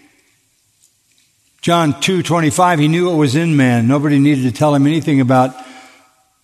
John 1.62 1.94
2:25 1.94 2.80
he 2.80 2.88
knew 2.88 3.10
what 3.10 3.18
was 3.18 3.36
in 3.36 3.58
man. 3.58 3.88
Nobody 3.88 4.20
needed 4.20 4.44
to 4.44 4.52
tell 4.52 4.74
him 4.74 4.86
anything 4.86 5.20
about 5.20 5.56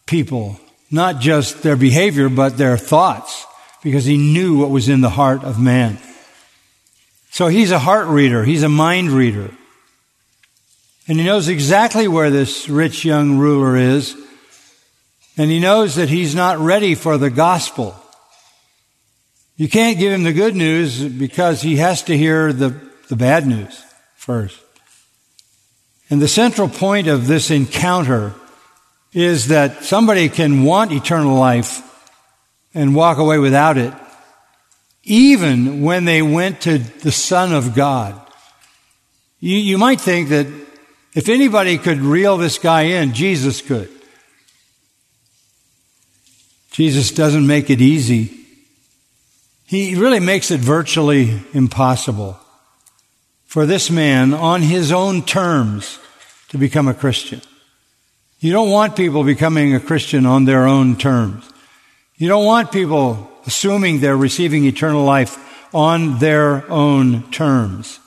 people, 0.06 0.60
not 0.90 1.20
just 1.20 1.62
their 1.62 1.76
behavior 1.76 2.28
but 2.28 2.58
their 2.58 2.78
thoughts 2.78 3.46
because 3.84 4.06
he 4.06 4.18
knew 4.18 4.58
what 4.58 4.70
was 4.70 4.90
in 4.90 5.02
the 5.02 5.10
heart 5.10 5.44
of 5.44 5.60
man. 5.60 5.98
So 7.32 7.48
he's 7.48 7.72
a 7.72 7.80
heart 7.80 8.08
reader, 8.08 8.44
he's 8.44 8.64
a 8.64 8.70
mind 8.70 9.12
reader. 9.12 9.52
And 11.08 11.20
he 11.20 11.26
knows 11.26 11.48
exactly 11.48 12.08
where 12.08 12.30
this 12.30 12.70
rich 12.70 13.04
young 13.04 13.38
ruler 13.38 13.76
is. 13.76 14.16
And 15.38 15.50
he 15.50 15.60
knows 15.60 15.96
that 15.96 16.10
he's 16.10 16.36
not 16.36 16.60
ready 16.60 16.96
for 16.96 17.18
the 17.18 17.30
gospel. 17.30 17.96
You 19.56 19.70
can't 19.70 20.00
give 20.00 20.12
him 20.12 20.24
the 20.24 20.34
good 20.34 20.56
news 20.56 21.04
because 21.04 21.62
he 21.62 21.78
has 21.78 22.04
to 22.04 22.18
hear 22.18 22.52
the, 22.52 22.70
the 23.10 23.16
bad 23.16 23.46
news 23.46 23.84
first. 24.16 24.60
And 26.10 26.22
the 26.22 26.28
central 26.28 26.68
point 26.68 27.08
of 27.08 27.28
this 27.28 27.52
encounter 27.52 28.34
is 29.14 29.48
that 29.48 29.84
somebody 29.84 30.30
can 30.30 30.64
want 30.64 30.92
eternal 30.92 31.36
life 31.36 31.88
and 32.74 32.96
walk 32.96 33.18
away 33.18 33.38
without 33.38 33.78
it, 33.78 33.94
even 35.04 35.82
when 35.82 36.06
they 36.06 36.22
went 36.22 36.62
to 36.62 36.78
the 36.78 37.12
Son 37.12 37.54
of 37.54 37.76
God. 37.76 38.20
You, 39.40 39.58
you 39.58 39.78
might 39.78 40.02
think 40.02 40.30
that 40.30 40.48
if 41.14 41.30
anybody 41.30 41.78
could 41.78 42.00
reel 42.00 42.38
this 42.38 42.58
guy 42.58 42.82
in, 42.84 43.14
Jesus 43.14 43.62
could. 43.62 43.90
Jesus 46.72 47.12
doesn't 47.12 47.46
make 47.46 47.70
it 47.70 47.82
easy. 47.82 48.38
He 49.66 49.96
really 49.96 50.20
makes 50.20 50.52
it 50.52 50.60
virtually 50.60 51.40
impossible 51.54 52.38
for 53.46 53.66
this 53.66 53.92
man 53.92 54.34
on 54.34 54.62
his 54.62 54.92
own 54.92 55.24
terms 55.24 56.00
to 56.50 56.58
become 56.58 56.88
a 56.88 56.94
Christian. 56.94 57.42
You 58.40 58.52
don't 58.52 58.72
want 58.72 58.96
people 58.96 59.24
becoming 59.24 59.76
a 59.76 59.80
Christian 59.80 60.26
on 60.26 60.46
their 60.46 60.66
own 60.68 60.96
terms. 60.96 61.50
You 62.18 62.28
don't 62.28 62.46
want 62.46 62.72
people 62.72 63.30
assuming 63.46 64.00
they're 64.00 64.18
receiving 64.18 64.66
eternal 64.66 65.04
life 65.04 65.38
on 65.74 66.20
their 66.20 66.70
own 66.72 67.30
terms, 67.32 68.00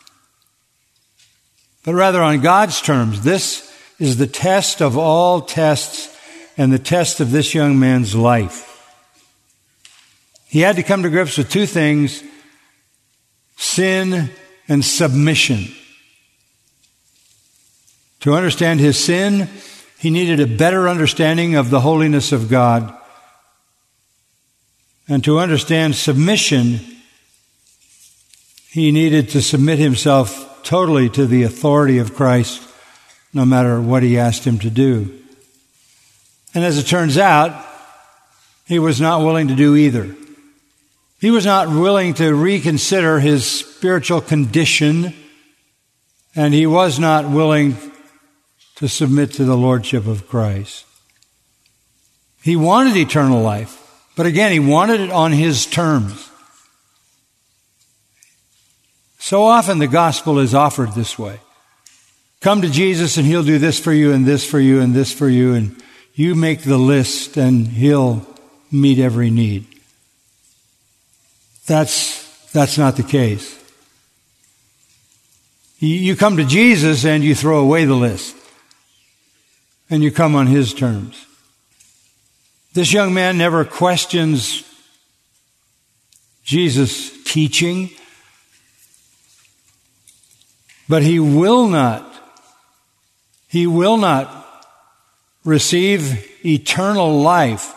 but 1.85 1.94
rather 1.94 2.23
on 2.23 2.40
God's 2.40 2.80
terms. 2.80 3.23
This 3.23 3.71
is 3.99 4.16
the 4.16 4.26
test 4.26 4.83
of 4.83 4.99
all 4.99 5.40
tests 5.40 6.13
and 6.56 6.73
the 6.73 6.78
test 6.78 7.20
of 7.20 7.30
this 7.30 7.54
young 7.54 7.78
man's 7.78 8.14
life. 8.14 8.70
He 10.46 10.61
had 10.61 10.76
to 10.76 10.82
come 10.82 11.02
to 11.02 11.11
grips 11.11 11.37
with 11.37 11.50
two 11.50 11.66
things 11.66 12.23
sin 13.56 14.30
and 14.68 14.84
submission. 14.84 15.66
To 18.20 18.34
understand 18.34 18.80
his 18.80 18.99
sin, 18.99 19.49
he 19.99 20.11
needed 20.11 20.40
a 20.40 20.46
better 20.46 20.88
understanding 20.88 21.54
of 21.54 21.70
the 21.70 21.80
holiness 21.80 22.32
of 22.32 22.49
God 22.49 22.94
and 25.08 25.23
to 25.25 25.38
understand 25.38 25.94
submission, 25.94 26.80
he 28.70 28.90
needed 28.90 29.30
to 29.30 29.42
submit 29.42 29.78
himself 29.78 30.62
totally 30.62 31.11
to 31.11 31.26
the 31.26 31.42
authority 31.42 31.99
of 31.99 32.14
Christ, 32.14 32.62
no 33.32 33.44
matter 33.44 33.80
what 33.80 34.02
he 34.02 34.18
asked 34.18 34.44
him 34.44 34.58
to 34.61 34.70
do. 34.70 35.20
And 36.54 36.64
as 36.64 36.78
it 36.78 36.84
turns 36.84 37.18
out, 37.18 37.66
he 38.66 38.78
was 38.78 39.00
not 39.00 39.20
willing 39.23 39.49
to 39.49 39.54
do 39.54 39.75
either. 39.75 40.14
He 41.20 41.30
was 41.30 41.44
not 41.44 41.68
willing 41.68 42.14
to 42.14 42.34
reconsider 42.34 43.18
his 43.18 43.46
spiritual 43.46 44.20
condition, 44.20 45.14
and 46.37 46.54
he 46.54 46.66
was 46.66 46.99
not 46.99 47.28
willing 47.28 47.76
to 48.76 48.88
submit 48.88 49.32
to 49.32 49.44
the 49.44 49.56
Lordship 49.56 50.06
of 50.06 50.28
Christ. 50.28 50.84
He 52.42 52.56
wanted 52.56 52.96
eternal 52.96 53.42
life. 53.42 53.80
But 54.16 54.26
again, 54.26 54.52
he 54.52 54.61
wanted 54.61 55.00
it 55.00 55.11
on 55.11 55.32
his 55.32 55.66
terms. 55.66 56.30
So 59.18 59.44
often 59.44 59.78
the 59.78 59.87
gospel 59.87 60.38
is 60.38 60.54
offered 60.54 60.92
this 60.92 61.18
way. 61.18 61.40
Come 62.40 62.61
to 62.61 62.68
Jesus 62.68 63.16
and 63.16 63.26
he'll 63.26 63.42
do 63.42 63.58
this 63.58 63.80
for 63.80 63.92
you 63.92 64.12
and 64.12 64.26
this 64.26 64.44
for 64.44 64.61
you 64.61 64.82
and 64.82 64.92
this 64.92 65.12
for 65.12 65.28
you 65.28 65.54
and 65.54 65.82
you 66.14 66.35
make 66.35 66.62
the 66.62 66.78
list 66.78 67.37
and 67.37 67.66
he'll 67.66 68.26
meet 68.71 68.99
every 68.99 69.30
need. 69.30 69.66
That's, 71.66 72.50
that's 72.52 72.78
not 72.78 72.97
the 72.97 73.02
case. 73.02 73.61
You 75.78 76.16
come 76.16 76.37
to 76.37 76.44
Jesus 76.44 77.04
and 77.04 77.23
you 77.23 77.35
throw 77.35 77.59
away 77.59 77.85
the 77.85 77.94
list 77.94 78.37
and 79.90 80.02
you 80.02 80.11
come 80.11 80.35
on 80.35 80.47
his 80.47 80.73
terms. 80.73 81.26
This 82.73 82.92
young 82.92 83.12
man 83.12 83.37
never 83.37 83.64
questions 83.64 84.64
Jesus' 86.44 87.23
teaching, 87.25 87.90
but 90.88 91.02
he 91.02 91.18
will 91.18 91.66
not, 91.66 92.12
he 93.49 93.66
will 93.66 93.97
not 93.97 94.43
receive 95.44 96.44
eternal 96.44 97.20
life 97.20 97.74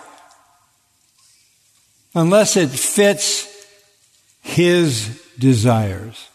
unless 2.16 2.56
it 2.58 2.70
fits 2.70 3.48
his 4.42 5.22
desires. 5.38 6.30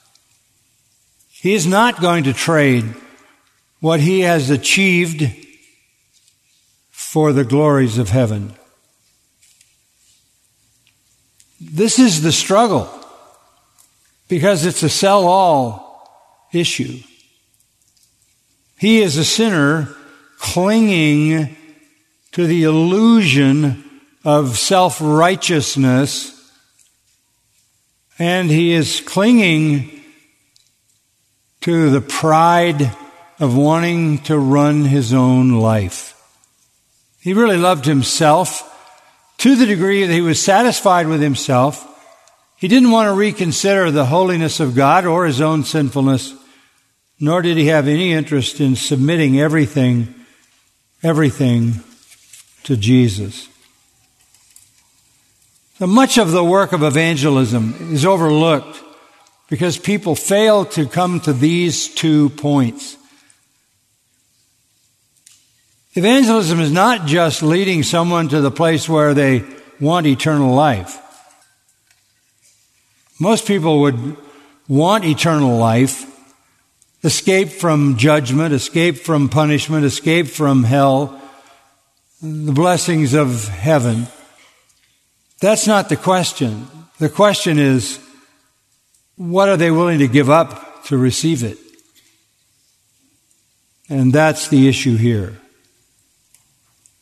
He 1.31 1.55
is 1.55 1.67
not 1.67 2.01
going 2.01 2.25
to 2.25 2.33
trade 2.33 2.95
what 3.81 4.01
he 4.01 4.21
has 4.21 4.51
achieved 4.51 5.29
for 6.91 7.33
the 7.33 7.45
glories 7.45 7.99
of 7.99 8.11
heaven. 8.11 8.55
This 11.61 11.99
is 11.99 12.23
the 12.23 12.33
struggle 12.33 12.89
because 14.29 14.65
it's 14.65 14.83
a 14.83 14.89
sell 14.89 15.27
all 15.27 16.49
issue. 16.53 17.01
He 18.79 19.03
is 19.03 19.17
a 19.17 19.25
sinner 19.25 19.95
clinging 20.43 21.57
to 22.33 22.47
the 22.47 22.65
illusion 22.65 23.85
of 24.25 24.59
self 24.59 24.99
righteousness, 25.01 26.29
and 28.19 28.51
he 28.51 28.73
is 28.73 29.01
clinging 29.01 30.03
to 31.63 31.91
the 31.91 32.01
pride 32.01 32.91
of 33.39 33.57
wanting 33.57 34.19
to 34.19 34.37
run 34.37 34.85
his 34.85 35.15
own 35.15 35.61
life. 35.61 36.21
He 37.21 37.35
really 37.35 37.57
loved 37.57 37.85
himself 37.85 38.69
to 39.39 39.55
the 39.55 39.67
degree 39.67 40.05
that 40.05 40.13
he 40.13 40.21
was 40.21 40.43
satisfied 40.43 41.07
with 41.07 41.23
himself. 41.23 41.89
He 42.57 42.67
didn't 42.69 42.91
want 42.91 43.09
to 43.09 43.15
reconsider 43.15 43.91
the 43.91 44.07
holiness 44.07 44.59
of 44.59 44.75
God 44.75 45.07
or 45.07 45.25
his 45.25 45.41
own 45.41 45.63
sinfulness, 45.63 46.35
nor 47.21 47.43
did 47.43 47.57
he 47.57 47.67
have 47.67 47.87
any 47.87 48.13
interest 48.13 48.61
in 48.61 48.75
submitting 48.75 49.39
everything, 49.39 50.15
everything 51.03 51.81
to 52.65 52.77
Jesus. 52.77 53.49
So 55.79 55.87
much 55.87 56.19
of 56.19 56.31
the 56.31 56.45
work 56.45 56.73
of 56.73 56.83
evangelism 56.83 57.75
is 57.93 58.05
overlooked 58.05 58.81
because 59.49 59.79
people 59.79 60.15
fail 60.15 60.65
to 60.67 60.87
come 60.87 61.21
to 61.21 61.33
these 61.33 61.89
two 61.89 62.31
points. 62.31 62.97
Evangelism 65.95 66.61
is 66.61 66.73
not 66.73 67.07
just 67.07 67.43
leading 67.43 67.83
someone 67.83 68.29
to 68.29 68.41
the 68.41 68.51
place 68.51 68.89
where 68.89 69.13
they 69.13 69.45
want 69.81 70.07
eternal 70.07 70.55
life. 70.55 70.99
Most 73.19 73.47
people 73.47 73.81
would 73.81 74.17
want 74.69 75.05
eternal 75.05 75.59
life, 75.59 76.07
escape 77.05 77.49
from 77.49 77.97
judgment, 77.97 78.55
escape 78.55 78.97
from 78.97 79.29
punishment, 79.29 79.85
escape 79.85 80.29
from 80.29 80.65
hell, 80.65 81.21
the 82.21 82.53
blessings 82.53 83.15
of 83.15 83.49
heaven. 83.49 84.07
That's 85.41 85.67
not 85.67 85.89
the 85.89 85.97
question. 85.97 86.69
The 86.99 87.09
question 87.09 87.59
is, 87.59 87.99
what 89.17 89.49
are 89.49 89.57
they 89.57 89.71
willing 89.71 89.99
to 89.99 90.09
give 90.09 90.31
up 90.31 90.85
to 90.85 90.97
receive 90.97 91.43
it? 91.43 91.59
And 93.89 94.13
that's 94.13 94.49
the 94.49 94.69
issue 94.69 94.97
here. 94.97 95.39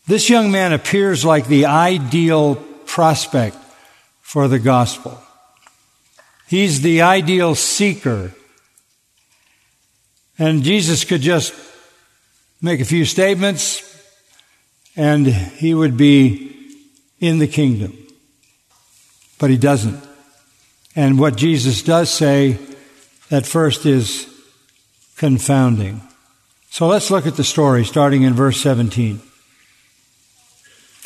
This 0.07 0.28
young 0.28 0.50
man 0.50 0.73
appears 0.73 1.25
like 1.25 1.47
the 1.47 1.66
ideal 1.66 2.57
prospect 2.87 3.57
for 4.23 4.49
the 4.49 4.59
gospel. 4.59 5.23
He's 6.49 6.80
the 6.80 7.02
ideal 7.02 7.54
seeker. 7.54 8.33
And 10.40 10.62
Jesus 10.62 11.04
could 11.04 11.20
just 11.20 11.54
make 12.62 12.80
a 12.80 12.85
few 12.87 13.04
statements 13.04 13.87
and 14.97 15.26
he 15.26 15.75
would 15.75 15.99
be 15.99 16.56
in 17.20 17.38
the 17.38 17.47
kingdom. 17.47 17.97
But 19.38 19.50
he 19.50 19.59
doesn't. 19.59 20.02
And 20.97 21.18
what 21.18 21.37
Jesus 21.37 21.82
does 21.82 22.11
say 22.11 22.59
at 23.30 23.47
first 23.47 23.85
is 23.85 24.26
confounding. 25.18 26.00
So 26.70 26.87
let's 26.87 27.11
look 27.11 27.26
at 27.26 27.37
the 27.37 27.44
story 27.44 27.85
starting 27.85 28.23
in 28.23 28.32
verse 28.32 28.59
17. 28.62 29.20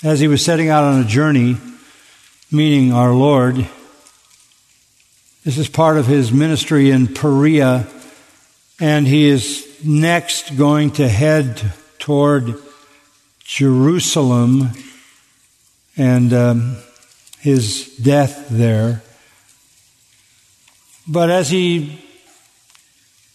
As 0.04 0.20
he 0.20 0.28
was 0.28 0.44
setting 0.44 0.68
out 0.68 0.84
on 0.84 1.00
a 1.00 1.04
journey, 1.04 1.56
meaning 2.52 2.92
our 2.92 3.12
Lord, 3.12 3.66
this 5.44 5.58
is 5.58 5.68
part 5.68 5.98
of 5.98 6.06
his 6.06 6.32
ministry 6.32 6.92
in 6.92 7.08
Perea, 7.08 7.86
and 8.80 9.06
he 9.06 9.28
is 9.28 9.66
next 9.84 10.56
going 10.56 10.90
to 10.92 11.08
head 11.08 11.72
toward 11.98 12.54
Jerusalem 13.44 14.70
and 15.96 16.32
um, 16.32 16.76
his 17.38 17.96
death 17.96 18.48
there. 18.48 19.02
But 21.06 21.30
as 21.30 21.50
he 21.50 22.00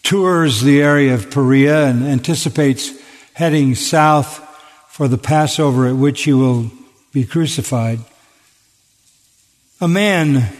tours 0.03 0.61
the 0.61 0.81
area 0.81 1.13
of 1.13 1.29
Perea 1.29 1.85
and 1.85 2.03
anticipates 2.03 2.91
heading 3.33 3.75
south 3.75 4.39
for 4.89 5.07
the 5.07 5.17
Passover 5.17 5.87
at 5.87 5.95
which 5.95 6.23
he 6.23 6.33
will 6.33 6.71
be 7.13 7.23
crucified, 7.23 7.99
a 9.79 9.87
man 9.87 10.51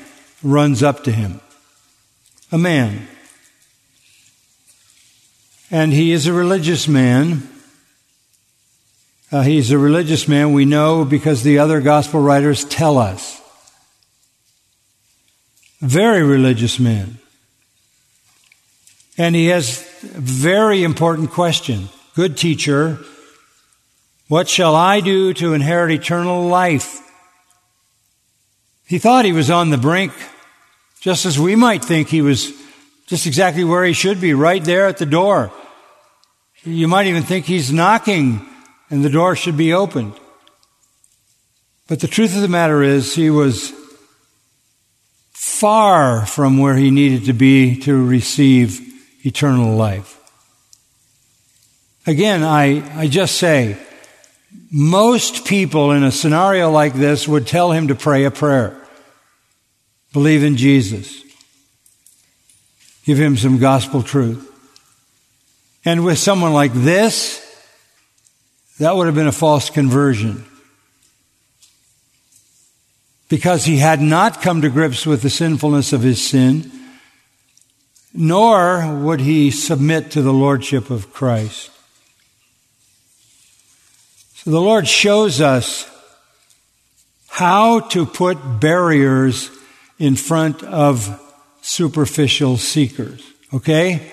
runs 0.44 0.82
up 0.82 1.04
to 1.04 1.12
him. 1.12 1.42
A 2.52 2.58
man. 2.58 3.08
And 5.72 5.94
he 5.94 6.12
is 6.12 6.26
a 6.26 6.34
religious 6.34 6.88
man. 6.88 7.48
Uh, 9.32 9.42
he's 9.42 9.70
a 9.70 9.78
religious 9.78 10.28
man, 10.28 10.54
we 10.54 10.66
know 10.66 11.06
because 11.06 11.44
the 11.44 11.60
other 11.60 11.82
gospel 11.82 12.20
writers 12.20 12.66
tell 12.66 12.98
us. 12.98 13.40
Very 15.82 16.24
religious 16.24 16.80
man. 16.80 17.20
And 19.18 19.36
he 19.36 19.48
has 19.48 19.82
a 20.04 20.20
very 20.20 20.84
important 20.84 21.30
question. 21.30 21.90
Good 22.16 22.38
teacher, 22.38 22.98
what 24.28 24.48
shall 24.48 24.76
I 24.76 25.00
do 25.02 25.34
to 25.36 25.54
inherit 25.54 25.92
eternal 25.92 26.48
life? 26.48 27.00
He 28.88 28.98
thought 28.98 29.26
he 29.26 29.32
was 29.32 29.52
on 29.52 29.70
the 29.70 29.78
brink, 29.78 30.14
just 31.02 31.26
as 31.26 31.38
we 31.38 31.56
might 31.56 31.86
think 31.86 32.08
he 32.08 32.22
was 32.24 32.52
just 33.10 33.26
exactly 33.26 33.64
where 33.64 33.84
he 33.84 33.94
should 33.94 34.22
be, 34.22 34.36
right 34.36 34.64
there 34.64 34.86
at 34.86 34.98
the 34.98 35.06
door. 35.06 35.52
You 36.64 36.88
might 36.88 37.08
even 37.08 37.24
think 37.24 37.46
he's 37.46 37.74
knocking 37.74 38.48
and 38.92 39.04
the 39.04 39.10
door 39.10 39.36
should 39.36 39.58
be 39.58 39.74
opened. 39.74 40.14
But 41.88 42.02
the 42.02 42.08
truth 42.08 42.36
of 42.36 42.44
the 42.44 42.48
matter 42.48 42.84
is, 42.84 43.16
he 43.16 43.32
was 43.32 43.74
far 45.32 46.24
from 46.28 46.60
where 46.60 46.76
he 46.76 46.92
needed 46.92 47.26
to 47.26 47.34
be 47.34 47.80
to 47.82 48.06
receive 48.06 48.80
eternal 49.26 49.76
life. 49.76 50.16
Again, 52.06 52.44
I, 52.44 52.84
I 53.00 53.08
just 53.08 53.38
say, 53.38 53.76
most 54.72 55.46
people 55.46 55.92
in 55.92 56.04
a 56.04 56.12
scenario 56.12 56.70
like 56.70 56.94
this 56.94 57.28
would 57.28 57.48
tell 57.48 57.72
him 57.72 57.88
to 57.88 57.96
pray 57.96 58.26
a 58.26 58.32
prayer. 58.32 58.80
Believe 60.14 60.44
in 60.44 60.58
Jesus. 60.58 61.24
Give 63.10 63.18
him 63.18 63.38
some 63.38 63.58
gospel 63.58 64.04
truth. 64.04 64.48
And 65.84 66.06
with 66.06 66.20
someone 66.20 66.54
like 66.54 66.74
this, 66.74 67.44
that 68.78 68.96
would 68.96 69.08
have 69.08 69.16
been 69.16 69.26
a 69.26 69.32
false 69.32 69.72
conversion. 69.72 70.46
Because 73.28 73.66
he 73.66 73.78
had 73.78 74.00
not 74.00 74.44
come 74.44 74.62
to 74.62 74.70
grips 74.70 75.08
with 75.08 75.24
the 75.24 75.30
sinfulness 75.32 75.92
of 75.92 76.04
his 76.04 76.24
sin, 76.24 76.72
nor 78.14 78.96
would 78.98 79.22
he 79.22 79.50
submit 79.50 80.12
to 80.12 80.22
the 80.22 80.32
lordship 80.32 80.92
of 80.92 81.12
Christ. 81.12 81.72
So 84.36 84.52
the 84.52 84.62
Lord 84.62 84.88
shows 84.88 85.42
us 85.42 85.90
how 87.28 87.80
to 87.80 88.06
put 88.06 88.60
barriers 88.60 89.50
in 89.98 90.16
front 90.16 90.62
of 90.62 91.26
superficial 91.70 92.58
seekers. 92.58 93.24
Okay? 93.54 94.12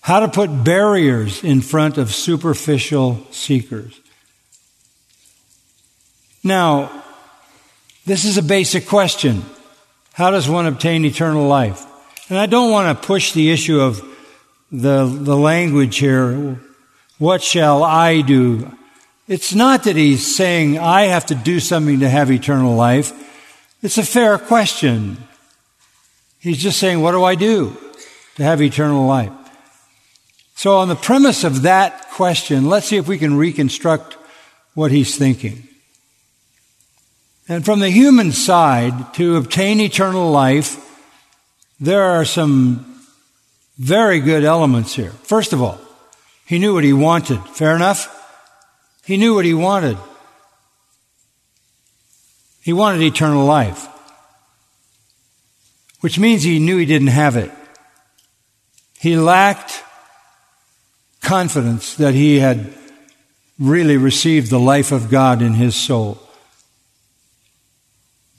How 0.00 0.20
to 0.20 0.28
put 0.28 0.64
barriers 0.64 1.44
in 1.44 1.60
front 1.60 1.98
of 1.98 2.12
superficial 2.12 3.24
seekers. 3.30 3.98
Now, 6.42 6.90
this 8.04 8.24
is 8.24 8.36
a 8.38 8.42
basic 8.42 8.88
question. 8.88 9.44
How 10.14 10.32
does 10.32 10.48
one 10.48 10.66
obtain 10.66 11.04
eternal 11.04 11.46
life? 11.46 11.86
And 12.28 12.36
I 12.36 12.46
don't 12.46 12.72
want 12.72 13.00
to 13.00 13.06
push 13.06 13.32
the 13.32 13.50
issue 13.52 13.80
of 13.80 14.02
the, 14.72 15.06
the 15.06 15.36
language 15.36 15.98
here. 15.98 16.60
What 17.18 17.42
shall 17.42 17.84
I 17.84 18.22
do? 18.22 18.76
It's 19.28 19.54
not 19.54 19.84
that 19.84 19.94
he's 19.94 20.34
saying 20.34 20.80
I 20.80 21.02
have 21.02 21.26
to 21.26 21.36
do 21.36 21.60
something 21.60 22.00
to 22.00 22.08
have 22.08 22.32
eternal 22.32 22.74
life. 22.74 23.12
It's 23.80 23.98
a 23.98 24.02
fair 24.02 24.38
question. 24.38 25.16
He's 26.42 26.58
just 26.58 26.78
saying, 26.78 27.00
what 27.00 27.12
do 27.12 27.22
I 27.22 27.36
do 27.36 27.76
to 28.34 28.42
have 28.42 28.60
eternal 28.60 29.06
life? 29.06 29.32
So 30.56 30.78
on 30.78 30.88
the 30.88 30.96
premise 30.96 31.44
of 31.44 31.62
that 31.62 32.10
question, 32.10 32.68
let's 32.68 32.86
see 32.86 32.96
if 32.96 33.06
we 33.06 33.16
can 33.16 33.36
reconstruct 33.36 34.16
what 34.74 34.90
he's 34.90 35.16
thinking. 35.16 35.68
And 37.48 37.64
from 37.64 37.80
the 37.80 37.90
human 37.90 38.32
side, 38.32 39.14
to 39.14 39.36
obtain 39.36 39.80
eternal 39.80 40.30
life, 40.30 40.78
there 41.80 42.02
are 42.02 42.24
some 42.24 43.00
very 43.78 44.20
good 44.20 44.44
elements 44.44 44.94
here. 44.94 45.10
First 45.10 45.52
of 45.52 45.62
all, 45.62 45.78
he 46.46 46.58
knew 46.58 46.74
what 46.74 46.84
he 46.84 46.92
wanted. 46.92 47.40
Fair 47.46 47.76
enough? 47.76 48.08
He 49.04 49.16
knew 49.16 49.34
what 49.34 49.44
he 49.44 49.54
wanted. 49.54 49.96
He 52.62 52.72
wanted 52.72 53.02
eternal 53.02 53.44
life, 53.44 53.88
which 56.02 56.18
means 56.18 56.42
he 56.42 56.58
knew 56.58 56.76
he 56.76 56.84
didn't 56.84 57.08
have 57.08 57.36
it. 57.36 57.50
He 58.98 59.16
lacked 59.16 59.82
confidence 61.22 61.94
that 61.94 62.12
he 62.12 62.40
had 62.40 62.74
really 63.58 63.96
received 63.96 64.50
the 64.50 64.58
life 64.58 64.90
of 64.90 65.10
God 65.10 65.40
in 65.42 65.54
his 65.54 65.76
soul. 65.76 66.18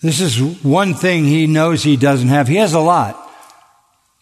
This 0.01 0.19
is 0.19 0.37
one 0.61 0.93
thing 0.93 1.23
he 1.23 1.47
knows 1.47 1.83
he 1.83 1.95
doesn't 1.95 2.27
have. 2.27 2.49
He 2.49 2.57
has 2.57 2.73
a 2.73 2.79
lot, 2.81 3.17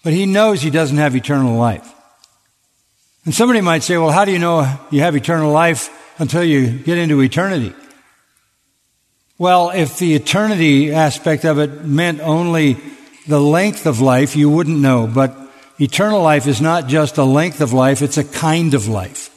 but 0.03 0.13
he 0.13 0.27
knows 0.27 0.61
he 0.61 0.69
doesn't 0.69 0.97
have 0.97 1.15
eternal 1.15 1.57
life. 1.57 1.91
And 3.25 3.33
somebody 3.33 3.61
might 3.61 3.81
say, 3.81 3.97
well, 3.97 4.11
how 4.11 4.23
do 4.23 4.31
you 4.31 4.39
know 4.39 4.79
you 4.91 5.01
have 5.01 5.15
eternal 5.15 5.51
life 5.51 5.89
until 6.19 6.43
you 6.43 6.69
get 6.69 6.99
into 6.99 7.21
eternity? 7.21 7.73
Well, 9.39 9.71
if 9.71 9.97
the 9.97 10.13
eternity 10.13 10.93
aspect 10.93 11.43
of 11.43 11.57
it 11.57 11.83
meant 11.83 12.19
only 12.19 12.77
the 13.27 13.41
length 13.41 13.85
of 13.85 14.01
life, 14.01 14.35
you 14.35 14.49
wouldn't 14.49 14.79
know. 14.79 15.07
But 15.07 15.35
eternal 15.79 16.21
life 16.21 16.47
is 16.47 16.61
not 16.61 16.87
just 16.87 17.17
a 17.17 17.23
length 17.23 17.61
of 17.61 17.73
life, 17.73 18.01
it's 18.01 18.17
a 18.17 18.23
kind 18.23 18.73
of 18.73 18.87
life. 18.87 19.29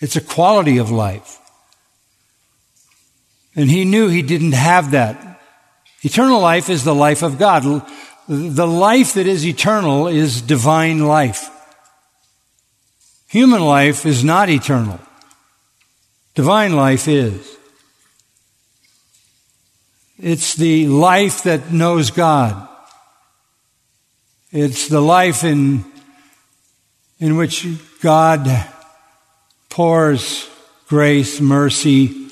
It's 0.00 0.16
a 0.16 0.20
quality 0.20 0.78
of 0.78 0.90
life. 0.90 1.38
And 3.56 3.68
he 3.68 3.84
knew 3.84 4.08
he 4.08 4.22
didn't 4.22 4.52
have 4.52 4.92
that. 4.92 5.40
Eternal 6.02 6.40
life 6.40 6.68
is 6.68 6.84
the 6.84 6.94
life 6.94 7.22
of 7.22 7.38
God. 7.38 7.82
The 8.28 8.66
life 8.66 9.14
that 9.14 9.26
is 9.26 9.44
eternal 9.44 10.06
is 10.06 10.40
divine 10.42 11.00
life. 11.00 11.50
Human 13.28 13.62
life 13.62 14.06
is 14.06 14.22
not 14.22 14.48
eternal. 14.48 15.00
Divine 16.34 16.74
life 16.74 17.08
is. 17.08 17.57
It's 20.20 20.56
the 20.56 20.88
life 20.88 21.44
that 21.44 21.70
knows 21.70 22.10
God. 22.10 22.68
It's 24.50 24.88
the 24.88 25.00
life 25.00 25.44
in, 25.44 25.84
in 27.20 27.36
which 27.36 27.66
God 28.00 28.66
pours 29.68 30.48
grace, 30.88 31.40
mercy, 31.40 32.30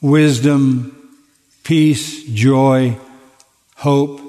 wisdom, 0.00 1.18
peace, 1.64 2.24
joy, 2.24 2.96
hope. 3.74 4.20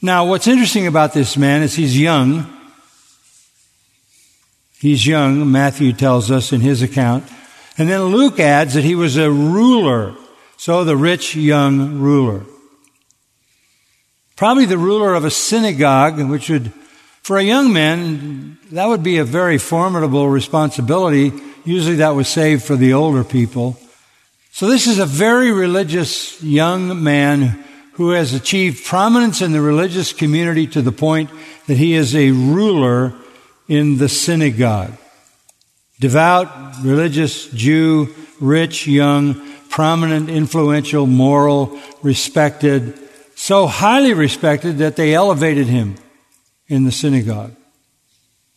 Now, 0.00 0.24
what's 0.24 0.46
interesting 0.46 0.86
about 0.86 1.12
this 1.12 1.36
man 1.36 1.62
is 1.62 1.74
he's 1.74 2.00
young. 2.00 2.46
He's 4.78 5.06
young, 5.06 5.52
Matthew 5.52 5.92
tells 5.92 6.30
us 6.30 6.52
in 6.52 6.62
his 6.62 6.80
account. 6.80 7.24
And 7.76 7.90
then 7.90 8.04
Luke 8.04 8.40
adds 8.40 8.72
that 8.74 8.84
he 8.84 8.94
was 8.94 9.18
a 9.18 9.30
ruler. 9.30 10.14
So 10.60 10.84
the 10.84 10.94
rich 10.94 11.34
young 11.34 12.00
ruler. 12.00 12.42
Probably 14.36 14.66
the 14.66 14.76
ruler 14.76 15.14
of 15.14 15.24
a 15.24 15.30
synagogue, 15.30 16.20
which 16.28 16.50
would, 16.50 16.70
for 17.22 17.38
a 17.38 17.42
young 17.42 17.72
man, 17.72 18.58
that 18.70 18.84
would 18.84 19.02
be 19.02 19.16
a 19.16 19.24
very 19.24 19.56
formidable 19.56 20.28
responsibility. 20.28 21.32
Usually 21.64 21.96
that 21.96 22.10
was 22.10 22.28
saved 22.28 22.62
for 22.62 22.76
the 22.76 22.92
older 22.92 23.24
people. 23.24 23.78
So 24.52 24.66
this 24.68 24.86
is 24.86 24.98
a 24.98 25.06
very 25.06 25.50
religious 25.50 26.42
young 26.42 27.02
man 27.02 27.64
who 27.94 28.10
has 28.10 28.34
achieved 28.34 28.84
prominence 28.84 29.40
in 29.40 29.52
the 29.52 29.62
religious 29.62 30.12
community 30.12 30.66
to 30.66 30.82
the 30.82 30.92
point 30.92 31.30
that 31.68 31.78
he 31.78 31.94
is 31.94 32.14
a 32.14 32.32
ruler 32.32 33.14
in 33.66 33.96
the 33.96 34.10
synagogue. 34.10 34.92
Devout, 36.00 36.84
religious 36.84 37.48
Jew, 37.48 38.14
rich, 38.40 38.86
young, 38.86 39.49
prominent, 39.70 40.28
influential, 40.28 41.06
moral, 41.06 41.78
respected, 42.02 42.98
so 43.36 43.66
highly 43.66 44.12
respected 44.12 44.78
that 44.78 44.96
they 44.96 45.14
elevated 45.14 45.66
him 45.66 45.96
in 46.68 46.84
the 46.84 46.92
synagogue. 46.92 47.54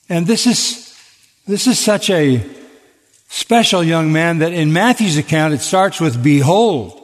And 0.09 0.27
this 0.27 0.45
is, 0.45 0.93
this 1.47 1.67
is 1.67 1.79
such 1.79 2.09
a 2.09 2.45
special 3.29 3.83
young 3.83 4.11
man 4.11 4.39
that 4.39 4.53
in 4.53 4.73
Matthew's 4.73 5.17
account 5.17 5.53
it 5.53 5.61
starts 5.61 6.01
with 6.01 6.21
behold. 6.21 6.99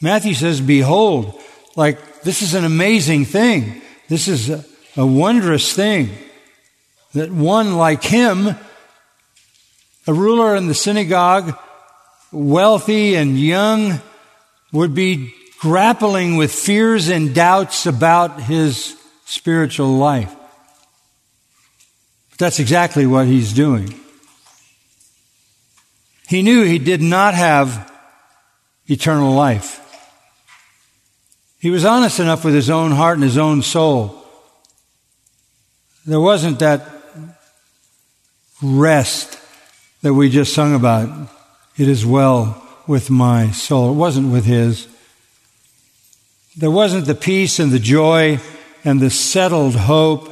Matthew 0.00 0.34
says, 0.34 0.60
behold, 0.60 1.40
like 1.76 2.22
this 2.22 2.42
is 2.42 2.54
an 2.54 2.64
amazing 2.64 3.24
thing. 3.24 3.80
This 4.08 4.26
is 4.26 4.50
a, 4.50 4.64
a 4.96 5.06
wondrous 5.06 5.72
thing 5.72 6.10
that 7.14 7.30
one 7.30 7.76
like 7.76 8.02
him, 8.02 8.48
a 10.06 10.12
ruler 10.12 10.56
in 10.56 10.66
the 10.66 10.74
synagogue, 10.74 11.56
wealthy 12.34 13.14
and 13.14 13.38
young, 13.38 14.00
would 14.72 14.94
be 14.94 15.32
grappling 15.60 16.36
with 16.36 16.52
fears 16.52 17.08
and 17.08 17.34
doubts 17.34 17.86
about 17.86 18.42
his 18.42 18.96
spiritual 19.24 19.96
life. 19.96 20.34
But 22.30 22.38
that's 22.38 22.58
exactly 22.58 23.06
what 23.06 23.26
he's 23.26 23.52
doing. 23.52 23.94
He 26.28 26.42
knew 26.42 26.64
he 26.64 26.78
did 26.78 27.00
not 27.00 27.34
have 27.34 27.90
eternal 28.86 29.32
life. 29.32 29.80
He 31.60 31.70
was 31.70 31.84
honest 31.84 32.20
enough 32.20 32.44
with 32.44 32.54
his 32.54 32.68
own 32.68 32.90
heart 32.90 33.16
and 33.16 33.24
his 33.24 33.38
own 33.38 33.62
soul. 33.62 34.22
There 36.04 36.20
wasn't 36.20 36.58
that 36.58 36.86
rest 38.60 39.38
that 40.02 40.12
we 40.12 40.28
just 40.28 40.52
sung 40.52 40.74
about. 40.74 41.30
It 41.76 41.88
is 41.88 42.06
well 42.06 42.62
with 42.86 43.10
my 43.10 43.50
soul. 43.50 43.90
It 43.90 43.96
wasn't 43.96 44.32
with 44.32 44.44
his. 44.44 44.86
There 46.56 46.70
wasn't 46.70 47.06
the 47.06 47.14
peace 47.14 47.58
and 47.58 47.72
the 47.72 47.78
joy 47.78 48.38
and 48.84 49.00
the 49.00 49.10
settled 49.10 49.74
hope 49.74 50.30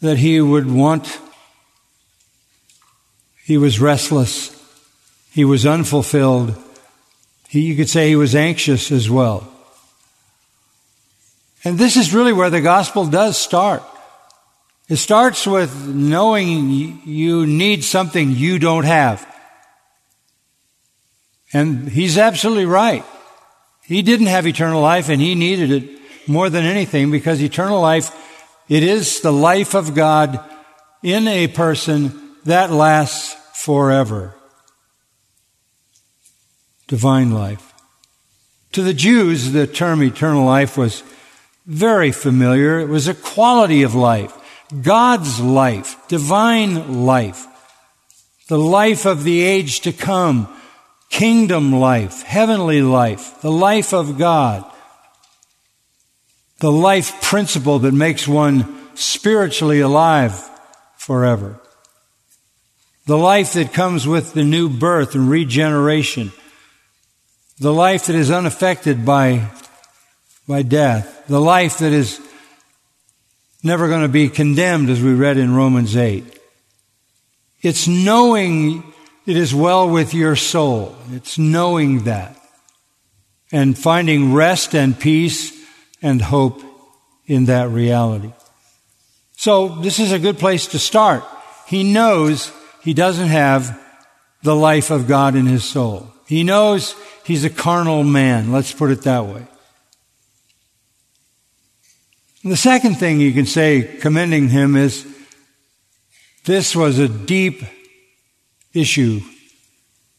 that 0.00 0.18
he 0.18 0.40
would 0.40 0.70
want 0.70 1.18
he 3.50 3.58
was 3.58 3.80
restless. 3.80 4.56
He 5.32 5.44
was 5.44 5.66
unfulfilled. 5.66 6.54
He, 7.48 7.62
you 7.62 7.74
could 7.74 7.88
say 7.88 8.08
he 8.08 8.14
was 8.14 8.36
anxious 8.36 8.92
as 8.92 9.10
well. 9.10 9.52
And 11.64 11.76
this 11.76 11.96
is 11.96 12.14
really 12.14 12.32
where 12.32 12.50
the 12.50 12.60
gospel 12.60 13.06
does 13.06 13.36
start. 13.36 13.82
It 14.88 14.98
starts 14.98 15.48
with 15.48 15.88
knowing 15.88 17.00
you 17.04 17.44
need 17.44 17.82
something 17.82 18.30
you 18.30 18.60
don't 18.60 18.84
have. 18.84 19.26
And 21.52 21.88
he's 21.88 22.16
absolutely 22.16 22.66
right. 22.66 23.04
He 23.82 24.02
didn't 24.02 24.26
have 24.26 24.46
eternal 24.46 24.80
life 24.80 25.08
and 25.08 25.20
he 25.20 25.34
needed 25.34 25.70
it 25.70 26.00
more 26.28 26.48
than 26.48 26.64
anything 26.64 27.10
because 27.10 27.42
eternal 27.42 27.80
life, 27.80 28.14
it 28.68 28.82
is 28.82 29.20
the 29.20 29.32
life 29.32 29.74
of 29.74 29.94
God 29.94 30.38
in 31.02 31.26
a 31.26 31.48
person 31.48 32.36
that 32.44 32.70
lasts 32.70 33.34
forever. 33.54 34.34
Divine 36.86 37.32
life. 37.32 37.72
To 38.72 38.82
the 38.82 38.94
Jews, 38.94 39.52
the 39.52 39.66
term 39.66 40.02
eternal 40.02 40.44
life 40.44 40.76
was 40.76 41.02
very 41.66 42.12
familiar. 42.12 42.78
It 42.78 42.88
was 42.88 43.08
a 43.08 43.14
quality 43.14 43.82
of 43.82 43.94
life, 43.94 44.32
God's 44.82 45.40
life, 45.40 45.96
divine 46.08 47.04
life, 47.04 47.46
the 48.48 48.58
life 48.58 49.04
of 49.06 49.24
the 49.24 49.42
age 49.42 49.80
to 49.80 49.92
come, 49.92 50.48
kingdom 51.10 51.72
life, 51.72 52.22
heavenly 52.22 52.80
life, 52.80 53.40
the 53.42 53.50
life 53.50 53.92
of 53.92 54.16
God, 54.16 54.64
the 56.60 56.72
life 56.72 57.20
principle 57.20 57.80
that 57.80 57.92
makes 57.92 58.26
one 58.26 58.78
spiritually 58.94 59.80
alive 59.80 60.48
forever. 60.96 61.60
The 63.06 63.18
life 63.18 63.54
that 63.54 63.72
comes 63.72 64.06
with 64.06 64.34
the 64.34 64.44
new 64.44 64.68
birth 64.68 65.14
and 65.14 65.28
regeneration, 65.28 66.32
the 67.58 67.72
life 67.72 68.06
that 68.06 68.14
is 68.14 68.30
unaffected 68.30 69.04
by, 69.04 69.50
by 70.46 70.62
death, 70.62 71.26
the 71.26 71.40
life 71.40 71.78
that 71.78 71.92
is 71.92 72.20
never 73.62 73.88
going 73.88 74.02
to 74.02 74.08
be 74.08 74.28
condemned 74.28 74.90
as 74.90 75.02
we 75.02 75.12
read 75.12 75.38
in 75.38 75.54
Romans 75.54 75.96
8. 75.96 76.38
It's 77.62 77.88
knowing 77.88 78.92
it 79.26 79.36
is 79.36 79.54
well 79.54 79.88
with 79.88 80.14
your 80.14 80.36
soul. 80.36 80.96
It's 81.12 81.38
knowing 81.38 82.04
that 82.04 82.36
and 83.52 83.76
finding 83.76 84.32
rest 84.32 84.74
and 84.74 84.98
peace 84.98 85.52
and 86.02 86.22
hope 86.22 86.62
in 87.26 87.46
that 87.46 87.68
reality. 87.68 88.32
So 89.36 89.68
this 89.68 89.98
is 89.98 90.12
a 90.12 90.18
good 90.18 90.38
place 90.38 90.68
to 90.68 90.78
start. 90.78 91.24
He 91.66 91.84
knows 91.84 92.52
he 92.82 92.94
doesn't 92.94 93.28
have 93.28 93.80
the 94.42 94.56
life 94.56 94.90
of 94.90 95.06
God 95.06 95.34
in 95.34 95.46
his 95.46 95.64
soul. 95.64 96.12
He 96.26 96.44
knows 96.44 96.94
he's 97.24 97.44
a 97.44 97.50
carnal 97.50 98.04
man. 98.04 98.52
Let's 98.52 98.72
put 98.72 98.90
it 98.90 99.02
that 99.02 99.26
way. 99.26 99.46
The 102.42 102.56
second 102.56 102.94
thing 102.94 103.20
you 103.20 103.32
can 103.32 103.46
say 103.46 103.82
commending 104.00 104.48
him 104.48 104.74
is 104.74 105.06
this 106.44 106.74
was 106.74 106.98
a 106.98 107.08
deep 107.08 107.62
issue. 108.72 109.20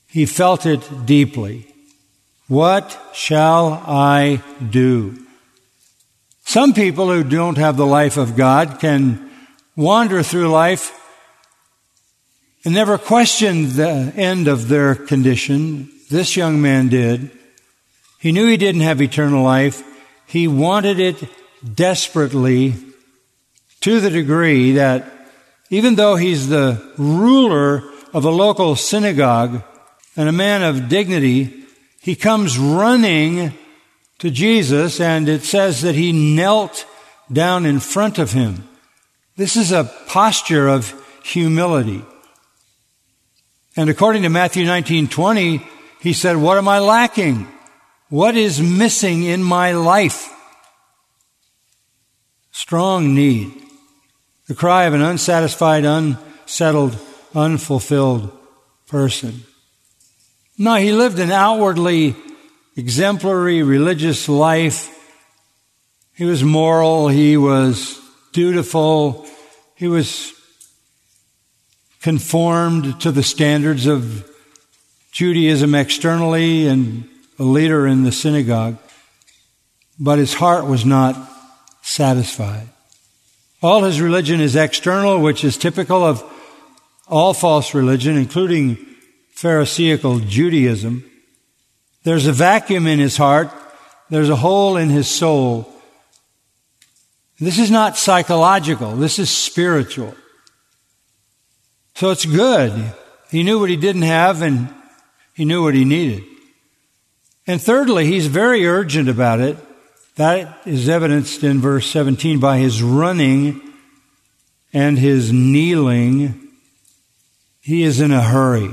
He 0.08 0.26
felt 0.26 0.66
it 0.66 1.06
deeply. 1.06 1.68
What 2.48 3.00
shall 3.14 3.82
I 3.88 4.44
do? 4.70 5.18
Some 6.44 6.74
people 6.74 7.08
who 7.08 7.24
don't 7.24 7.58
have 7.58 7.78
the 7.78 7.86
life 7.86 8.18
of 8.18 8.36
God 8.36 8.80
can 8.80 9.30
wander 9.76 10.22
through 10.22 10.50
life 10.50 10.98
and 12.66 12.74
never 12.74 12.98
question 12.98 13.76
the 13.76 14.12
end 14.16 14.48
of 14.48 14.68
their 14.68 14.96
condition. 14.96 15.90
This 16.10 16.36
young 16.36 16.62
man 16.62 16.90
did. 16.90 17.32
He 18.20 18.32
knew 18.32 18.48
he 18.48 18.58
didn't 18.58 18.82
have 18.82 19.02
eternal 19.02 19.44
life. 19.44 19.82
He 20.28 20.48
wanted 20.48 21.00
it 21.00 21.24
desperately 21.74 22.76
to 23.80 24.00
the 24.00 24.10
degree 24.10 24.74
that 24.74 25.06
even 25.70 25.96
though 25.96 26.16
he's 26.16 26.50
the 26.50 26.86
ruler 26.98 27.84
of 28.13 28.26
a 28.26 28.30
local 28.30 28.76
synagogue 28.76 29.63
and 30.15 30.28
a 30.28 30.34
man 30.34 30.63
of 30.63 30.89
dignity, 30.89 31.65
he 32.02 32.15
comes 32.15 32.58
running 32.58 33.54
to 34.19 34.30
Jesus 34.30 35.00
and 35.00 35.30
it 35.30 35.43
says 35.43 35.82
that 35.82 35.95
he 35.95 36.12
knelt 36.12 36.86
down 37.32 37.65
in 37.65 37.80
front 37.80 38.19
of 38.19 38.34
him. 38.34 38.67
This 39.38 39.56
is 39.56 39.71
a 39.71 39.91
posture 40.08 40.67
of 40.67 40.93
humility. 41.24 42.04
And 43.76 43.89
according 43.89 44.24
to 44.24 44.30
Matthew 44.30 44.65
19:20, 44.65 45.65
he 46.00 46.13
said, 46.13 46.38
"What 46.38 46.58
am 46.58 46.67
I 46.67 46.80
lacking? 46.80 47.47
What 48.10 48.36
is 48.36 48.60
missing 48.60 49.24
in 49.24 49.41
my 49.41 49.71
life?" 49.71 50.30
Strong 52.52 53.15
need. 53.15 53.52
The 54.47 54.56
cry 54.56 54.84
of 54.84 54.93
an 54.93 55.02
unsatisfied, 55.02 55.86
unsettled, 55.86 56.97
unfulfilled 57.34 58.32
person. 58.88 59.44
No, 60.58 60.76
he 60.76 60.91
lived 60.91 61.20
an 61.20 61.32
outwardly 61.32 62.15
exemplary 62.76 63.63
religious 63.63 64.30
life. 64.30 64.89
He 66.13 66.26
was 66.26 66.44
moral. 66.44 67.08
He 67.08 67.38
was 67.38 68.00
dutiful. 68.34 69.26
He 69.76 69.88
was 69.88 70.34
conformed 72.02 73.02
to 73.02 73.12
the 73.12 73.24
standards 73.24 73.86
of 73.86 74.28
Judaism 75.12 75.76
externally 75.76 76.67
and 76.67 77.08
a 77.38 77.44
leader 77.44 77.88
in 77.88 78.04
the 78.04 78.12
synagogue. 78.12 78.78
But 80.00 80.20
his 80.20 80.34
heart 80.34 80.65
was 80.65 80.86
not 80.86 81.15
satisfied. 81.82 82.70
All 83.62 83.84
his 83.84 84.02
religion 84.02 84.41
is 84.41 84.56
external, 84.56 85.20
which 85.20 85.44
is 85.44 85.58
typical 85.58 86.04
of 86.04 86.24
all 87.12 87.34
false 87.34 87.74
religion, 87.76 88.15
including 88.17 88.78
Pharisaical 89.34 90.19
Judaism. 90.19 91.04
There's 92.04 92.26
a 92.26 92.32
vacuum 92.32 92.88
in 92.88 93.00
his 93.00 93.17
heart. 93.17 93.52
There's 94.10 94.30
a 94.30 94.36
hole 94.36 94.78
in 94.78 94.89
his 94.89 95.08
soul. 95.08 95.71
This 97.39 97.60
is 97.60 97.69
not 97.69 97.97
psychological. 97.97 98.95
This 98.95 99.19
is 99.19 99.30
spiritual. 99.30 100.15
So 101.95 102.12
it's 102.12 102.26
good. 102.26 102.93
He 103.30 103.43
knew 103.43 103.60
what 103.60 103.69
he 103.69 103.76
didn't 103.76 104.04
have 104.04 104.41
and 104.41 104.74
he 105.34 105.45
knew 105.45 105.63
what 105.63 105.74
he 105.74 105.86
needed. 105.86 106.24
And 107.45 107.62
thirdly, 107.62 108.06
he's 108.06 108.28
very 108.28 108.65
urgent 108.65 109.10
about 109.10 109.39
it. 109.39 109.58
That 110.15 110.62
is 110.65 110.88
evidenced 110.88 111.43
in 111.43 111.60
verse 111.60 111.88
17 111.88 112.39
by 112.39 112.60
his 112.60 112.82
running 112.82 113.62
and 114.71 114.97
his 114.97 115.34
kneeling. 115.34 116.51
He 117.62 117.84
is 117.84 118.02
in 118.02 118.12
a 118.12 118.21
hurry. 118.21 118.71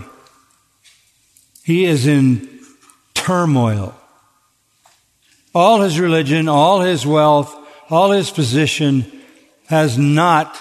He 1.63 1.85
is 1.85 2.07
in 2.07 2.61
turmoil. 3.15 3.95
All 5.55 5.83
his 5.83 6.01
religion, 6.01 6.49
all 6.49 6.81
his 6.81 7.07
wealth, 7.07 7.55
all 7.91 8.11
his 8.11 8.31
position 8.31 9.05
has 9.67 9.99
not 9.99 10.57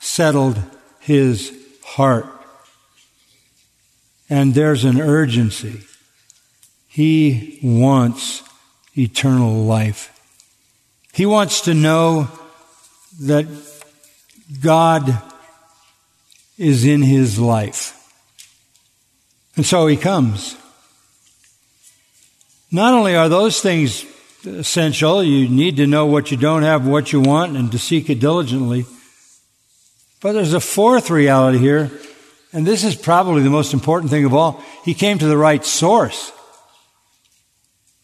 settled 0.00 0.60
his 1.00 1.56
heart. 1.84 2.26
And 4.28 4.54
there's 4.54 4.84
an 4.84 5.00
urgency. 5.00 5.82
He 6.88 7.60
wants 7.62 8.42
eternal 8.98 9.64
life. 9.64 10.12
He 11.12 11.26
wants 11.26 11.60
to 11.62 11.74
know 11.74 12.28
that 13.20 13.46
God 14.60 15.22
is 16.58 16.84
in 16.84 17.02
his 17.02 17.38
life. 17.38 17.92
And 19.56 19.64
so 19.64 19.86
he 19.86 19.96
comes. 19.96 20.56
Not 22.70 22.94
only 22.94 23.16
are 23.16 23.28
those 23.28 23.60
things 23.60 24.04
essential, 24.44 25.22
you 25.22 25.48
need 25.48 25.76
to 25.78 25.86
know 25.86 26.06
what 26.06 26.30
you 26.30 26.36
don't 26.36 26.62
have, 26.62 26.86
what 26.86 27.12
you 27.12 27.20
want, 27.20 27.56
and 27.56 27.72
to 27.72 27.78
seek 27.78 28.10
it 28.10 28.20
diligently. 28.20 28.86
But 30.20 30.32
there's 30.32 30.54
a 30.54 30.60
fourth 30.60 31.10
reality 31.10 31.58
here, 31.58 31.90
and 32.52 32.66
this 32.66 32.84
is 32.84 32.94
probably 32.94 33.42
the 33.42 33.50
most 33.50 33.72
important 33.74 34.10
thing 34.10 34.24
of 34.24 34.34
all. 34.34 34.62
He 34.84 34.94
came 34.94 35.18
to 35.18 35.26
the 35.26 35.36
right 35.36 35.64
source. 35.64 36.32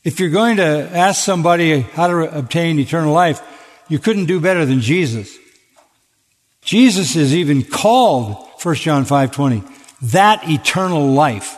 If 0.04 0.20
you're 0.20 0.30
going 0.30 0.56
to 0.56 0.90
ask 0.92 1.22
somebody 1.22 1.80
how 1.80 2.08
to 2.08 2.38
obtain 2.38 2.78
eternal 2.78 3.12
life, 3.12 3.40
you 3.88 3.98
couldn't 3.98 4.26
do 4.26 4.40
better 4.40 4.64
than 4.66 4.80
Jesus. 4.80 5.36
Jesus 6.64 7.16
is 7.16 7.34
even 7.34 7.64
called, 7.64 8.36
1 8.62 8.74
John 8.76 9.04
5:20, 9.04 9.64
that 10.12 10.48
eternal 10.48 11.12
life. 11.12 11.56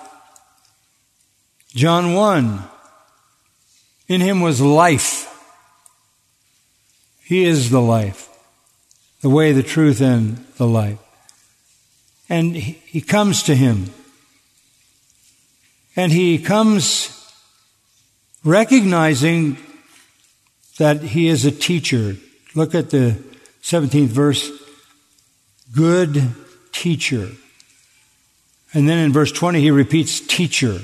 John 1.74 2.14
1, 2.14 2.62
in 4.08 4.20
him 4.20 4.40
was 4.40 4.60
life. 4.60 5.30
He 7.22 7.44
is 7.44 7.70
the 7.70 7.80
life, 7.80 8.28
the 9.22 9.30
way, 9.30 9.52
the 9.52 9.62
truth, 9.62 10.00
and 10.00 10.44
the 10.56 10.66
life. 10.66 10.98
And 12.28 12.56
he 12.56 13.00
comes 13.00 13.42
to 13.44 13.54
him. 13.54 13.90
And 15.96 16.12
he 16.12 16.38
comes 16.38 17.10
recognizing 18.44 19.58
that 20.78 21.02
he 21.02 21.28
is 21.28 21.44
a 21.44 21.50
teacher. 21.50 22.16
Look 22.54 22.74
at 22.74 22.90
the 22.90 23.16
17th 23.62 24.08
verse. 24.08 24.50
Good 25.74 26.30
teacher. 26.72 27.30
And 28.72 28.88
then 28.88 28.98
in 28.98 29.12
verse 29.12 29.32
20, 29.32 29.60
he 29.60 29.70
repeats 29.70 30.20
teacher. 30.20 30.80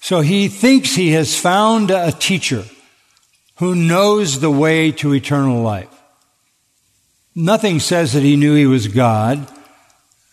So 0.00 0.20
he 0.20 0.48
thinks 0.48 0.94
he 0.94 1.12
has 1.12 1.38
found 1.38 1.90
a 1.90 2.10
teacher 2.10 2.64
who 3.56 3.74
knows 3.74 4.40
the 4.40 4.50
way 4.50 4.90
to 4.92 5.14
eternal 5.14 5.62
life. 5.62 5.88
Nothing 7.34 7.80
says 7.80 8.12
that 8.12 8.22
he 8.22 8.36
knew 8.36 8.54
he 8.54 8.66
was 8.66 8.88
God. 8.88 9.46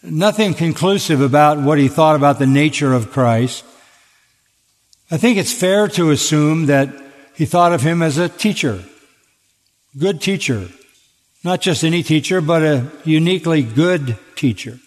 Nothing 0.01 0.53
conclusive 0.53 1.21
about 1.21 1.59
what 1.59 1.77
he 1.77 1.87
thought 1.87 2.15
about 2.15 2.39
the 2.39 2.47
nature 2.47 2.93
of 2.93 3.11
Christ. 3.11 3.63
I 5.11 5.17
think 5.17 5.37
it's 5.37 5.53
fair 5.53 5.87
to 5.89 6.11
assume 6.11 6.67
that 6.67 6.89
he 7.35 7.45
thought 7.45 7.73
of 7.73 7.81
him 7.81 8.01
as 8.01 8.17
a 8.17 8.29
teacher, 8.29 8.83
good 9.97 10.21
teacher, 10.21 10.69
not 11.43 11.61
just 11.61 11.83
any 11.83 12.03
teacher, 12.03 12.41
but 12.41 12.61
a 12.63 12.91
uniquely 13.05 13.63
good 13.63 14.17
teacher. 14.35 14.79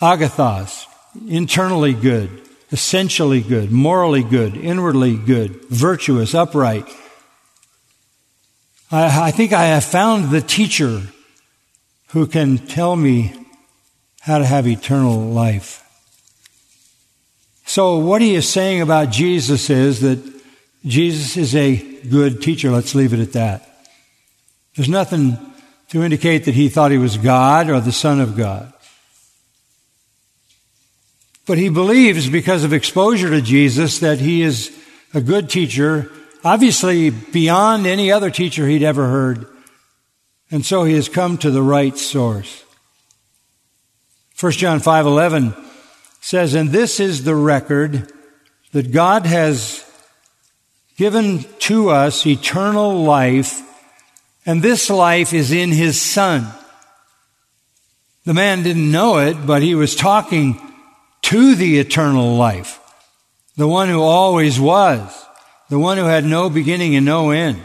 Agathos, 0.00 0.86
internally 1.28 1.94
good, 1.94 2.42
essentially 2.72 3.40
good, 3.40 3.70
morally 3.70 4.22
good, 4.22 4.56
inwardly 4.56 5.16
good, 5.16 5.64
virtuous, 5.66 6.34
upright. 6.34 6.86
I, 8.90 9.28
I 9.28 9.30
think 9.30 9.52
I 9.52 9.66
have 9.66 9.84
found 9.84 10.30
the 10.30 10.40
teacher 10.40 11.02
who 12.08 12.26
can 12.26 12.58
tell 12.58 12.96
me 12.96 13.34
how 14.20 14.38
to 14.38 14.44
have 14.44 14.66
eternal 14.66 15.20
life. 15.20 15.82
So, 17.64 17.98
what 17.98 18.22
he 18.22 18.34
is 18.34 18.48
saying 18.48 18.80
about 18.80 19.10
Jesus 19.10 19.70
is 19.70 20.00
that 20.00 20.18
Jesus 20.84 21.36
is 21.36 21.54
a 21.54 21.76
good 22.08 22.40
teacher. 22.40 22.70
Let's 22.70 22.94
leave 22.94 23.12
it 23.12 23.20
at 23.20 23.32
that. 23.32 23.75
There's 24.76 24.88
nothing 24.88 25.38
to 25.88 26.02
indicate 26.02 26.44
that 26.44 26.54
he 26.54 26.68
thought 26.68 26.90
he 26.90 26.98
was 26.98 27.16
God 27.16 27.70
or 27.70 27.80
the 27.80 27.92
Son 27.92 28.20
of 28.20 28.36
God. 28.36 28.72
But 31.46 31.58
he 31.58 31.68
believes 31.68 32.28
because 32.28 32.64
of 32.64 32.72
exposure 32.72 33.30
to 33.30 33.40
Jesus 33.40 34.00
that 34.00 34.18
he 34.18 34.42
is 34.42 34.76
a 35.14 35.20
good 35.20 35.48
teacher, 35.48 36.10
obviously 36.44 37.10
beyond 37.10 37.86
any 37.86 38.10
other 38.10 38.30
teacher 38.30 38.66
he'd 38.66 38.82
ever 38.82 39.08
heard. 39.08 39.46
And 40.50 40.66
so 40.66 40.84
he 40.84 40.94
has 40.94 41.08
come 41.08 41.38
to 41.38 41.50
the 41.50 41.62
right 41.62 41.96
source. 41.96 42.64
1 44.38 44.52
John 44.52 44.80
5:11 44.80 45.56
says, 46.20 46.54
And 46.54 46.70
this 46.70 47.00
is 47.00 47.24
the 47.24 47.34
record 47.34 48.12
that 48.72 48.92
God 48.92 49.24
has 49.24 49.84
given 50.96 51.44
to 51.60 51.90
us 51.90 52.26
eternal 52.26 53.02
life, 53.04 53.62
and 54.46 54.62
this 54.62 54.88
life 54.88 55.34
is 55.34 55.52
in 55.52 55.72
His 55.72 56.00
Son. 56.00 56.46
The 58.24 58.34
man 58.34 58.62
didn't 58.62 58.90
know 58.90 59.18
it, 59.18 59.46
but 59.46 59.62
he 59.62 59.74
was 59.74 59.94
talking 59.94 60.60
to 61.22 61.54
the 61.54 61.78
eternal 61.78 62.36
life, 62.36 62.80
the 63.56 63.68
one 63.68 63.88
who 63.88 64.00
always 64.00 64.58
was, 64.58 65.26
the 65.68 65.78
one 65.78 65.98
who 65.98 66.04
had 66.04 66.24
no 66.24 66.48
beginning 66.48 66.94
and 66.94 67.04
no 67.04 67.30
end. 67.30 67.60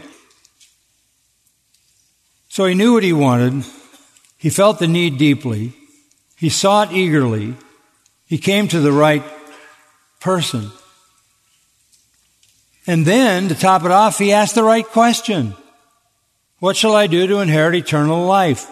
So 2.48 2.64
he 2.66 2.74
knew 2.74 2.92
what 2.94 3.02
he 3.02 3.12
wanted. 3.12 3.64
He 4.36 4.50
felt 4.50 4.78
the 4.78 4.88
need 4.88 5.18
deeply. 5.18 5.72
He 6.36 6.48
sought 6.48 6.92
eagerly. 6.92 7.54
He 8.26 8.38
came 8.38 8.68
to 8.68 8.80
the 8.80 8.92
right 8.92 9.24
person. 10.20 10.70
And 12.86 13.06
then, 13.06 13.48
to 13.48 13.54
top 13.54 13.84
it 13.84 13.90
off, 13.90 14.18
he 14.18 14.32
asked 14.32 14.54
the 14.54 14.64
right 14.64 14.86
question. 14.86 15.54
What 16.62 16.76
shall 16.76 16.94
I 16.94 17.08
do 17.08 17.26
to 17.26 17.40
inherit 17.40 17.74
eternal 17.74 18.24
life? 18.24 18.70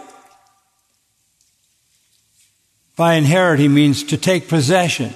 By 2.95 3.15
inherit, 3.15 3.59
he 3.59 3.67
means 3.67 4.05
to 4.05 4.17
take 4.17 4.47
possession, 4.47 5.13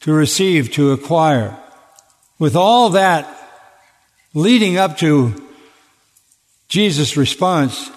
to 0.00 0.12
receive, 0.12 0.72
to 0.72 0.90
acquire. 0.90 1.56
With 2.40 2.56
all 2.56 2.90
that 2.90 3.28
leading 4.34 4.76
up 4.76 4.98
to 4.98 5.48
Jesus' 6.66 7.16
response, 7.16 7.92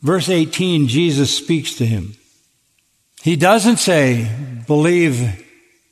verse 0.00 0.30
18, 0.30 0.88
Jesus 0.88 1.36
speaks 1.36 1.74
to 1.74 1.84
him. 1.84 2.14
He 3.20 3.36
doesn't 3.36 3.76
say, 3.76 4.30
believe 4.66 5.44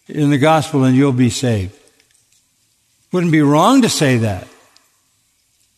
in 0.09 0.31
the 0.31 0.39
gospel 0.39 0.85
and 0.85 0.97
you'll 0.97 1.13
be 1.13 1.29
saved. 1.29 1.79
Wouldn't 3.13 3.33
be 3.33 3.43
wrong 3.43 3.83
to 3.83 3.91
say 3.91 4.17
that. 4.17 4.49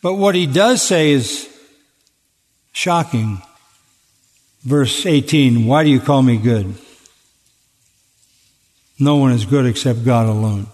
But 0.03 0.15
what 0.15 0.35
he 0.35 0.47
does 0.47 0.81
say 0.83 1.11
is 1.11 1.49
shocking. 2.73 3.43
Verse 4.63 5.07
18, 5.07 5.67
why 5.67 5.85
do 5.85 5.91
you 5.91 6.01
call 6.01 6.23
me 6.23 6.37
good? 6.37 6.75
No 8.99 9.17
one 9.17 9.33
is 9.33 9.45
good 9.45 9.67
except 9.67 10.05
God 10.05 10.27
alone. 10.27 10.67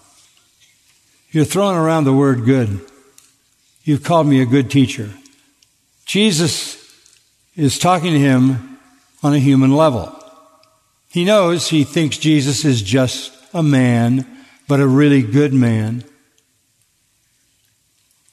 You're 1.31 1.45
throwing 1.45 1.77
around 1.77 2.05
the 2.05 2.13
word 2.13 2.45
good. 2.45 2.81
You've 3.83 4.03
called 4.03 4.27
me 4.27 4.41
a 4.41 4.45
good 4.45 4.71
teacher. 4.71 5.11
Jesus 6.05 6.81
is 7.55 7.77
talking 7.77 8.13
to 8.13 8.19
him 8.19 8.79
on 9.21 9.33
a 9.33 9.39
human 9.39 9.75
level. 9.75 10.11
He 11.09 11.23
knows 11.23 11.69
he 11.69 11.83
thinks 11.83 12.17
Jesus 12.17 12.65
is 12.65 12.81
just 12.81 13.31
a 13.53 13.63
man, 13.63 14.25
but 14.67 14.79
a 14.79 14.87
really 14.87 15.21
good 15.21 15.53
man. 15.53 16.03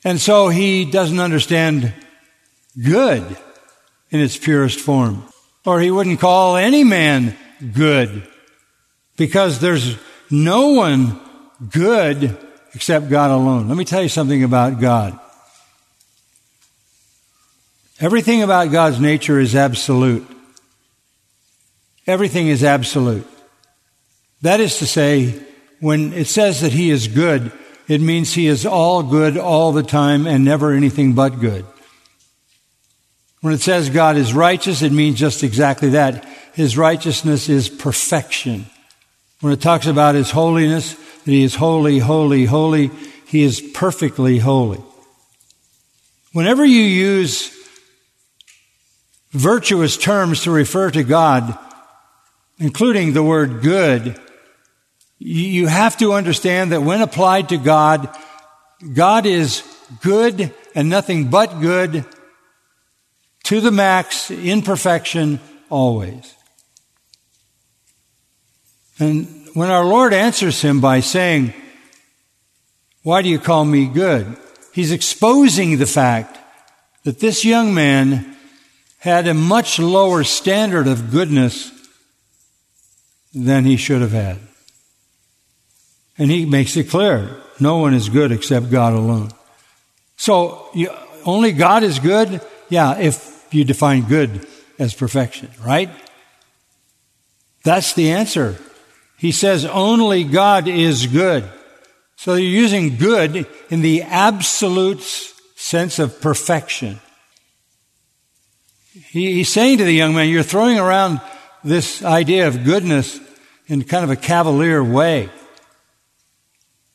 And 0.04 0.20
so 0.20 0.48
he 0.48 0.84
doesn't 0.84 1.20
understand 1.20 1.92
good 2.80 3.36
in 4.10 4.20
its 4.20 4.36
purest 4.36 4.80
form. 4.80 5.24
Or 5.64 5.80
he 5.80 5.90
wouldn't 5.90 6.20
call 6.20 6.56
any 6.56 6.82
man 6.82 7.36
good 7.72 8.26
because 9.16 9.60
there's 9.60 9.96
no 10.30 10.70
one 10.70 11.20
good 11.70 12.36
except 12.74 13.08
God 13.08 13.30
alone. 13.30 13.68
Let 13.68 13.76
me 13.76 13.84
tell 13.84 14.02
you 14.02 14.08
something 14.08 14.42
about 14.42 14.80
God. 14.80 15.18
Everything 18.00 18.42
about 18.42 18.72
God's 18.72 18.98
nature 18.98 19.38
is 19.38 19.54
absolute. 19.54 20.26
Everything 22.06 22.48
is 22.48 22.64
absolute. 22.64 23.26
That 24.40 24.58
is 24.58 24.78
to 24.78 24.86
say, 24.86 25.40
when 25.78 26.12
it 26.12 26.26
says 26.26 26.62
that 26.62 26.72
He 26.72 26.90
is 26.90 27.06
good, 27.06 27.52
it 27.88 28.00
means 28.00 28.34
He 28.34 28.46
is 28.46 28.64
all 28.64 29.02
good 29.02 29.36
all 29.36 29.72
the 29.72 29.82
time 29.82 30.26
and 30.26 30.44
never 30.44 30.72
anything 30.72 31.14
but 31.14 31.40
good. 31.40 31.64
When 33.40 33.52
it 33.52 33.60
says 33.60 33.90
God 33.90 34.16
is 34.16 34.34
righteous, 34.34 34.82
it 34.82 34.92
means 34.92 35.18
just 35.18 35.42
exactly 35.42 35.90
that. 35.90 36.24
His 36.54 36.78
righteousness 36.78 37.48
is 37.48 37.68
perfection. 37.68 38.66
When 39.40 39.52
it 39.52 39.60
talks 39.60 39.86
about 39.86 40.14
His 40.14 40.30
holiness, 40.30 40.94
that 40.94 41.30
He 41.30 41.42
is 41.42 41.56
holy, 41.56 41.98
holy, 41.98 42.44
holy, 42.44 42.90
He 43.26 43.42
is 43.42 43.60
perfectly 43.60 44.38
holy. 44.38 44.80
Whenever 46.32 46.64
you 46.64 46.82
use 46.82 47.52
virtuous 49.32 49.96
terms 49.96 50.44
to 50.44 50.50
refer 50.50 50.90
to 50.90 51.02
God, 51.02 51.58
including 52.58 53.12
the 53.12 53.22
word 53.22 53.60
good, 53.60 54.18
you 55.24 55.68
have 55.68 55.96
to 55.98 56.14
understand 56.14 56.72
that 56.72 56.82
when 56.82 57.00
applied 57.00 57.50
to 57.50 57.56
God, 57.56 58.08
God 58.92 59.24
is 59.24 59.62
good 60.00 60.52
and 60.74 60.88
nothing 60.88 61.30
but 61.30 61.60
good 61.60 62.04
to 63.44 63.60
the 63.60 63.70
max, 63.70 64.30
in 64.30 64.62
perfection, 64.62 65.38
always. 65.70 66.34
And 68.98 69.48
when 69.54 69.70
our 69.70 69.84
Lord 69.84 70.12
answers 70.12 70.60
him 70.60 70.80
by 70.80 71.00
saying, 71.00 71.54
Why 73.02 73.22
do 73.22 73.28
you 73.28 73.38
call 73.38 73.64
me 73.64 73.86
good? 73.86 74.36
He's 74.72 74.90
exposing 74.90 75.78
the 75.78 75.86
fact 75.86 76.38
that 77.04 77.20
this 77.20 77.44
young 77.44 77.74
man 77.74 78.36
had 78.98 79.28
a 79.28 79.34
much 79.34 79.78
lower 79.78 80.24
standard 80.24 80.88
of 80.88 81.10
goodness 81.10 81.70
than 83.34 83.64
he 83.64 83.76
should 83.76 84.00
have 84.00 84.12
had. 84.12 84.38
And 86.18 86.30
he 86.30 86.44
makes 86.44 86.76
it 86.76 86.90
clear 86.90 87.36
no 87.58 87.78
one 87.78 87.94
is 87.94 88.08
good 88.08 88.32
except 88.32 88.70
God 88.70 88.92
alone. 88.92 89.30
So, 90.16 90.68
you, 90.74 90.90
only 91.24 91.52
God 91.52 91.82
is 91.82 91.98
good? 91.98 92.40
Yeah, 92.68 92.98
if 92.98 93.46
you 93.50 93.64
define 93.64 94.02
good 94.02 94.46
as 94.78 94.94
perfection, 94.94 95.50
right? 95.64 95.90
That's 97.64 97.94
the 97.94 98.10
answer. 98.10 98.56
He 99.16 99.32
says 99.32 99.64
only 99.64 100.24
God 100.24 100.66
is 100.66 101.06
good. 101.06 101.44
So 102.16 102.34
you're 102.34 102.50
using 102.50 102.96
good 102.96 103.46
in 103.70 103.82
the 103.82 104.02
absolute 104.02 105.02
sense 105.56 105.98
of 105.98 106.20
perfection. 106.20 107.00
He, 108.92 109.34
he's 109.34 109.48
saying 109.48 109.78
to 109.78 109.84
the 109.84 109.92
young 109.92 110.14
man, 110.14 110.28
You're 110.28 110.42
throwing 110.42 110.78
around 110.78 111.20
this 111.64 112.04
idea 112.04 112.48
of 112.48 112.64
goodness 112.64 113.18
in 113.66 113.84
kind 113.84 114.04
of 114.04 114.10
a 114.10 114.16
cavalier 114.16 114.82
way. 114.82 115.30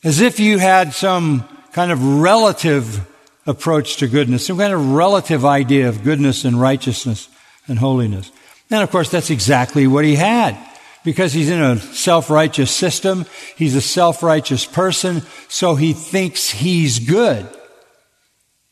As 0.07 0.21
if 0.21 0.39
you 0.39 0.57
had 0.57 0.93
some 0.93 1.45
kind 1.73 1.91
of 1.91 2.21
relative 2.21 3.05
approach 3.45 3.97
to 3.97 4.07
goodness, 4.07 4.45
some 4.45 4.57
kind 4.57 4.71
of 4.71 4.93
relative 4.93 5.43
idea 5.43 5.89
of 5.89 6.01
goodness 6.01 6.45
and 6.45 6.61
righteousness 6.61 7.27
and 7.67 7.77
holiness. 7.77 8.31
And 8.71 8.81
of 8.81 8.89
course, 8.89 9.11
that's 9.11 9.29
exactly 9.29 9.85
what 9.85 10.05
he 10.05 10.15
had. 10.15 10.57
Because 11.03 11.33
he's 11.33 11.49
in 11.49 11.61
a 11.61 11.75
self-righteous 11.75 12.71
system, 12.71 13.25
he's 13.57 13.75
a 13.75 13.81
self-righteous 13.81 14.65
person, 14.67 15.23
so 15.49 15.75
he 15.75 15.91
thinks 15.91 16.49
he's 16.51 16.99
good. 16.99 17.45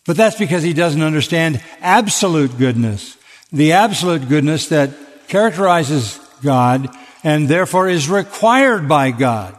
But 0.06 0.16
that's 0.16 0.38
because 0.38 0.64
he 0.64 0.72
doesn't 0.72 1.02
understand 1.02 1.62
absolute 1.82 2.58
goodness 2.58 3.18
the 3.52 3.74
absolute 3.74 4.30
goodness 4.30 4.70
that 4.70 4.92
characterizes 5.28 6.18
God 6.42 6.88
and 7.26 7.50
therefore 7.50 7.90
is 7.90 8.10
required 8.10 8.88
by 8.88 9.12
God. 9.12 9.58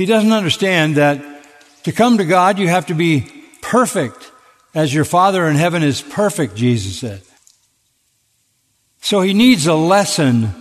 He 0.00 0.06
doesn't 0.06 0.32
understand 0.32 0.94
that 0.94 1.20
to 1.82 1.92
come 1.92 2.16
to 2.16 2.24
God, 2.24 2.58
you 2.58 2.68
have 2.68 2.86
to 2.86 2.94
be 2.94 3.30
perfect 3.60 4.32
as 4.74 4.94
your 4.94 5.04
Father 5.04 5.46
in 5.46 5.56
heaven 5.56 5.82
is 5.82 6.00
perfect, 6.00 6.56
Jesus 6.56 6.98
said. 6.98 7.20
So 9.02 9.20
he 9.20 9.34
needs 9.34 9.66
a 9.66 9.74
lesson 9.74 10.54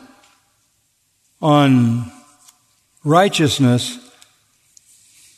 on 1.42 2.12
righteousness 3.06 3.98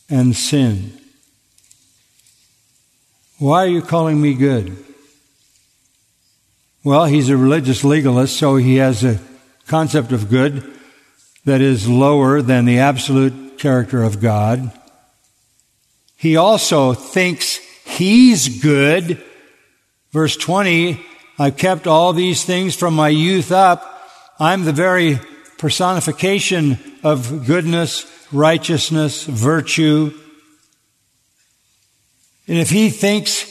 and 0.10 0.36
sin. 0.36 1.00
Why 3.38 3.66
are 3.66 3.70
you 3.70 3.84
calling 3.84 4.20
me 4.20 4.34
good? 4.34 4.84
Well, 6.84 7.06
he's 7.06 7.30
a 7.30 7.38
religious 7.38 7.84
legalist, 7.84 8.36
so 8.36 8.56
he 8.56 8.78
has 8.78 9.04
a 9.04 9.20
concept 9.68 10.12
of 10.12 10.28
good 10.28 10.64
that 11.46 11.62
is 11.62 11.88
lower 11.88 12.42
than 12.42 12.66
the 12.66 12.80
absolute 12.80 13.51
character 13.62 14.04
of 14.04 14.20
God. 14.20 14.72
He 16.18 16.36
also 16.36 16.94
thinks 16.94 17.58
he's 17.86 18.62
good. 18.62 19.24
Verse 20.12 20.36
20, 20.36 21.00
I've 21.40 21.58
kept 21.58 21.88
all 21.88 22.12
these 22.12 22.44
things 22.44 22.76
from 22.76 22.94
my 22.94 23.10
youth 23.10 23.52
up. 23.52 23.88
I'm 24.40 24.66
the 24.66 24.74
very 24.74 25.20
personification 25.58 26.78
of 27.04 27.46
goodness, 27.46 28.06
righteousness, 28.32 29.24
virtue, 29.24 30.12
and 32.52 32.60
if 32.60 32.70
he 32.70 32.90
thinks 32.90 33.46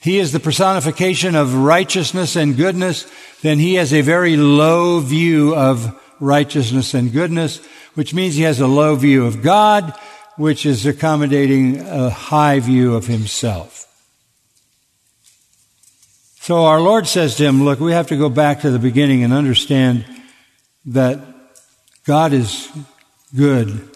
he 0.00 0.20
is 0.20 0.30
the 0.30 0.38
personification 0.38 1.34
of 1.34 1.54
righteousness 1.54 2.36
and 2.36 2.56
goodness, 2.56 3.10
then 3.42 3.58
he 3.58 3.74
has 3.74 3.92
a 3.92 4.02
very 4.02 4.36
low 4.36 5.00
view 5.00 5.56
of 5.56 6.00
righteousness 6.20 6.94
and 6.94 7.12
goodness, 7.12 7.60
which 7.98 8.14
means 8.14 8.36
he 8.36 8.44
has 8.44 8.60
a 8.60 8.66
low 8.68 8.94
view 8.94 9.26
of 9.26 9.42
God, 9.42 9.92
which 10.36 10.64
is 10.64 10.86
accommodating 10.86 11.80
a 11.80 12.08
high 12.10 12.60
view 12.60 12.94
of 12.94 13.08
himself. 13.08 13.88
So 16.38 16.66
our 16.66 16.80
Lord 16.80 17.08
says 17.08 17.34
to 17.38 17.44
him, 17.44 17.64
look, 17.64 17.80
we 17.80 17.90
have 17.90 18.06
to 18.06 18.16
go 18.16 18.28
back 18.28 18.60
to 18.60 18.70
the 18.70 18.78
beginning 18.78 19.24
and 19.24 19.32
understand 19.32 20.04
that 20.86 21.18
God 22.04 22.32
is 22.32 22.70
good 23.34 23.90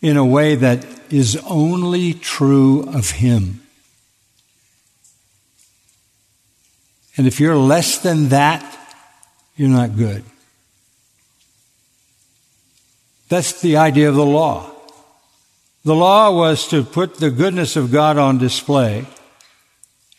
in 0.00 0.16
a 0.16 0.24
way 0.24 0.54
that 0.54 0.86
is 1.10 1.42
only 1.44 2.14
true 2.14 2.88
of 2.88 3.10
Him. 3.10 3.62
And 7.16 7.26
if 7.26 7.40
you're 7.40 7.56
less 7.56 7.98
than 7.98 8.28
that, 8.28 8.62
you're 9.56 9.68
not 9.68 9.96
good. 9.96 10.22
That's 13.28 13.60
the 13.60 13.76
idea 13.76 14.08
of 14.08 14.14
the 14.14 14.24
law. 14.24 14.70
The 15.84 15.94
law 15.94 16.30
was 16.30 16.68
to 16.68 16.82
put 16.82 17.16
the 17.16 17.30
goodness 17.30 17.76
of 17.76 17.92
God 17.92 18.18
on 18.18 18.38
display. 18.38 19.06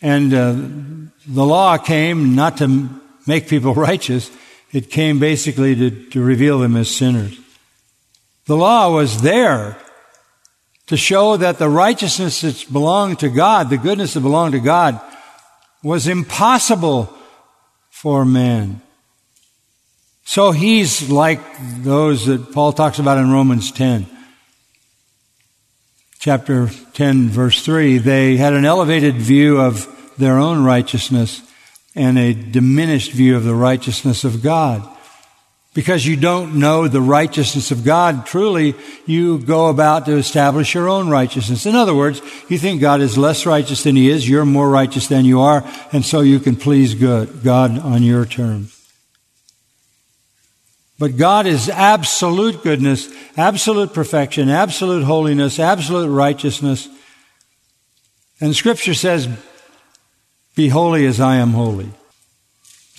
And 0.02 0.34
uh, 0.34 0.54
the 1.28 1.46
law 1.46 1.78
came 1.78 2.36
not 2.36 2.58
to 2.58 2.90
make 3.28 3.48
people 3.48 3.74
righteous, 3.90 4.32
it 4.72 4.90
came 4.92 5.20
basically 5.20 5.76
to, 5.76 5.90
to 6.10 6.22
reveal 6.22 6.60
them 6.60 6.76
as 6.76 6.90
sinners. 6.90 7.38
The 8.46 8.56
law 8.56 8.94
was 8.94 9.22
there 9.22 9.78
to 10.88 10.98
show 10.98 11.38
that 11.38 11.60
the 11.60 11.70
righteousness 11.70 12.42
that 12.42 12.72
belonged 12.72 13.20
to 13.20 13.30
God, 13.30 13.70
the 13.70 13.78
goodness 13.78 14.14
that 14.14 14.22
belonged 14.22 14.54
to 14.54 14.60
God, 14.60 15.00
was 15.84 16.08
impossible 16.08 17.14
for 17.90 18.26
man. 18.26 18.82
So 20.30 20.52
he's 20.52 21.10
like 21.10 21.42
those 21.82 22.28
that 22.28 22.52
Paul 22.54 22.72
talks 22.72 23.00
about 23.00 23.18
in 23.18 23.32
Romans 23.32 23.72
10. 23.72 24.06
Chapter 26.20 26.70
10, 26.94 27.30
verse 27.30 27.66
3. 27.66 27.98
They 27.98 28.38
had 28.38 28.54
an 28.54 28.64
elevated 28.64 29.16
view 29.16 29.60
of 29.60 29.88
their 30.20 30.38
own 30.38 30.64
righteousness 30.64 31.42
and 31.96 32.20
a 32.20 32.36
diminished 32.36 33.12
view 33.12 33.38
of 33.38 33.44
the 33.44 33.56
righteousness 33.56 34.24
of 34.24 34.44
God 34.44 34.88
because 35.74 36.06
you 36.06 36.16
don't 36.16 36.60
know 36.60 36.88
the 36.88 37.02
righteousness 37.02 37.72
of 37.72 37.84
God 37.84 38.28
truly, 38.28 38.76
you 39.08 39.40
go 39.40 39.66
about 39.66 40.06
to 40.06 40.18
establish 40.18 40.76
your 40.76 40.90
own 40.90 41.10
righteousness. 41.10 41.66
In 41.66 41.74
other 41.74 41.96
words, 41.96 42.22
you 42.50 42.60
think 42.60 42.82
God 42.82 43.02
is 43.02 43.18
less 43.18 43.48
righteous 43.48 43.82
than 43.82 43.96
He 43.96 44.12
is, 44.12 44.30
you're 44.30 44.46
more 44.46 44.70
righteous 44.70 45.08
than 45.08 45.26
you 45.26 45.42
are, 45.42 45.68
and 45.92 46.06
so 46.06 46.22
you 46.22 46.40
can 46.40 46.56
please 46.56 46.94
good, 46.94 47.42
God 47.44 47.80
on 47.80 48.04
your 48.04 48.28
terms. 48.28 48.79
But 51.00 51.16
God 51.16 51.48
is 51.48 51.70
absolute 51.70 52.62
goodness, 52.62 53.10
absolute 53.38 53.94
perfection, 53.94 54.50
absolute 54.50 55.06
holiness, 55.06 55.58
absolute 55.58 56.10
righteousness. 56.10 56.90
And 58.42 58.54
Scripture 58.54 58.94
says, 58.94 59.30
Be 60.56 60.68
holy 60.68 61.06
as 61.06 61.22
I 61.22 61.38
am 61.38 61.52
holy. 61.52 61.90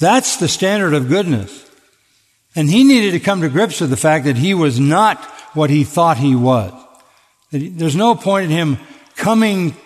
That's 0.01 0.39
the 0.39 0.49
standard 0.49 0.95
of 0.95 1.09
goodness. 1.09 1.71
And 2.57 2.71
he 2.71 2.85
needed 2.85 3.13
to 3.13 3.21
come 3.21 3.43
to 3.43 3.51
grips 3.51 3.83
with 3.83 3.91
the 3.91 3.99
fact 3.99 4.25
that 4.25 4.39
he 4.39 4.55
was 4.55 4.81
not 4.81 5.23
what 5.53 5.69
he 5.69 5.85
thought 5.85 6.17
he 6.17 6.35
was. 6.35 6.73
There's 7.53 7.97
no 7.97 8.15
point 8.15 8.47
in 8.47 8.51
him 8.51 8.79
coming 9.15 9.77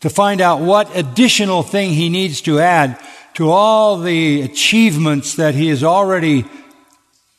to 0.00 0.10
find 0.10 0.40
out 0.40 0.60
what 0.60 0.96
additional 0.96 1.62
thing 1.62 1.90
he 1.90 2.08
needs 2.08 2.40
to 2.42 2.58
add 2.58 2.98
to 3.34 3.50
all 3.50 3.98
the 3.98 4.42
achievements 4.42 5.36
that 5.36 5.54
he 5.54 5.68
has 5.68 5.84
already 5.84 6.44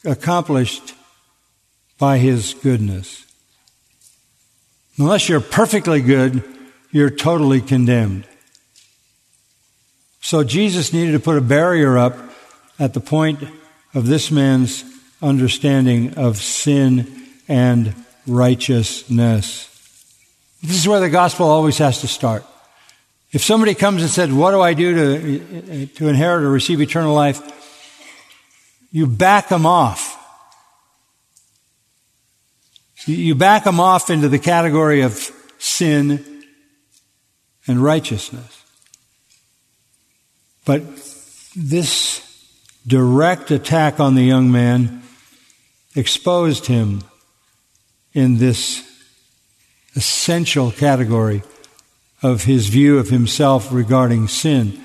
accomplished 0.05 0.93
by 1.97 2.17
his 2.17 2.53
goodness. 2.53 3.25
Unless 4.97 5.29
you're 5.29 5.41
perfectly 5.41 6.01
good, 6.01 6.43
you're 6.91 7.09
totally 7.09 7.61
condemned. 7.61 8.25
So 10.21 10.43
Jesus 10.43 10.93
needed 10.93 11.13
to 11.13 11.19
put 11.19 11.37
a 11.37 11.41
barrier 11.41 11.97
up 11.97 12.17
at 12.77 12.93
the 12.93 12.99
point 12.99 13.43
of 13.93 14.07
this 14.07 14.31
man's 14.31 14.83
understanding 15.21 16.15
of 16.15 16.37
sin 16.37 17.07
and 17.47 17.93
righteousness. 18.27 19.65
This 20.61 20.77
is 20.77 20.87
where 20.87 20.99
the 20.99 21.09
gospel 21.09 21.47
always 21.47 21.77
has 21.77 22.01
to 22.01 22.07
start. 22.07 22.45
If 23.31 23.43
somebody 23.43 23.75
comes 23.75 24.01
and 24.01 24.11
said, 24.11 24.33
What 24.33 24.51
do 24.51 24.61
I 24.61 24.73
do 24.73 24.95
to, 24.95 25.85
to 25.85 26.07
inherit 26.07 26.43
or 26.43 26.49
receive 26.49 26.81
eternal 26.81 27.13
life? 27.13 27.41
You 28.91 29.07
back 29.07 29.49
them 29.49 29.65
off. 29.65 30.15
You 33.05 33.35
back 33.35 33.63
them 33.63 33.79
off 33.79 34.09
into 34.09 34.29
the 34.29 34.39
category 34.39 35.01
of 35.01 35.31
sin 35.57 36.43
and 37.67 37.83
righteousness. 37.83 38.63
But 40.65 40.83
this 41.55 42.25
direct 42.85 43.51
attack 43.51 43.99
on 43.99 44.15
the 44.15 44.23
young 44.23 44.51
man 44.51 45.03
exposed 45.95 46.65
him 46.65 47.03
in 48.13 48.37
this 48.37 48.85
essential 49.95 50.71
category 50.71 51.43
of 52.21 52.43
his 52.43 52.67
view 52.67 52.97
of 52.97 53.09
himself 53.09 53.71
regarding 53.71 54.27
sin. 54.27 54.79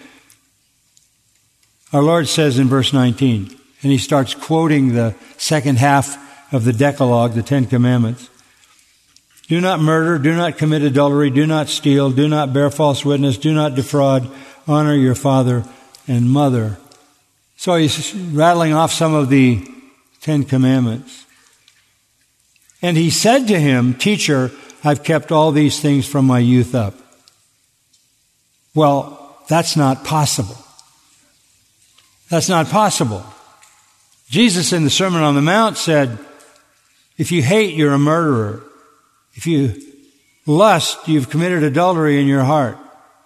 Our 1.92 2.02
Lord 2.02 2.28
says 2.28 2.58
in 2.58 2.68
verse 2.68 2.92
19, 2.92 3.56
and 3.84 3.92
he 3.92 3.98
starts 3.98 4.34
quoting 4.34 4.94
the 4.94 5.14
second 5.36 5.78
half 5.78 6.18
of 6.52 6.64
the 6.64 6.72
Decalogue, 6.72 7.34
the 7.34 7.42
Ten 7.42 7.66
Commandments. 7.66 8.30
Do 9.46 9.60
not 9.60 9.78
murder, 9.78 10.18
do 10.18 10.34
not 10.34 10.56
commit 10.56 10.82
adultery, 10.82 11.28
do 11.28 11.46
not 11.46 11.68
steal, 11.68 12.10
do 12.10 12.26
not 12.26 12.54
bear 12.54 12.70
false 12.70 13.04
witness, 13.04 13.36
do 13.36 13.52
not 13.52 13.74
defraud, 13.74 14.28
honor 14.66 14.94
your 14.94 15.14
father 15.14 15.64
and 16.08 16.30
mother. 16.30 16.78
So 17.56 17.74
he's 17.74 18.14
rattling 18.14 18.72
off 18.72 18.90
some 18.90 19.14
of 19.14 19.28
the 19.28 19.66
Ten 20.22 20.44
Commandments. 20.44 21.26
And 22.80 22.96
he 22.96 23.10
said 23.10 23.46
to 23.48 23.60
him, 23.60 23.94
Teacher, 23.94 24.50
I've 24.82 25.04
kept 25.04 25.30
all 25.30 25.52
these 25.52 25.80
things 25.80 26.08
from 26.08 26.26
my 26.26 26.38
youth 26.38 26.74
up. 26.74 26.94
Well, 28.74 29.44
that's 29.48 29.76
not 29.76 30.04
possible. 30.04 30.56
That's 32.30 32.48
not 32.48 32.68
possible. 32.68 33.24
Jesus 34.34 34.72
in 34.72 34.82
the 34.82 34.90
Sermon 34.90 35.22
on 35.22 35.36
the 35.36 35.40
Mount 35.40 35.78
said, 35.78 36.18
if 37.16 37.30
you 37.30 37.40
hate, 37.40 37.76
you're 37.76 37.92
a 37.92 37.98
murderer. 38.00 38.64
If 39.34 39.46
you 39.46 39.80
lust, 40.44 41.06
you've 41.06 41.30
committed 41.30 41.62
adultery 41.62 42.20
in 42.20 42.26
your 42.26 42.42
heart. 42.42 42.76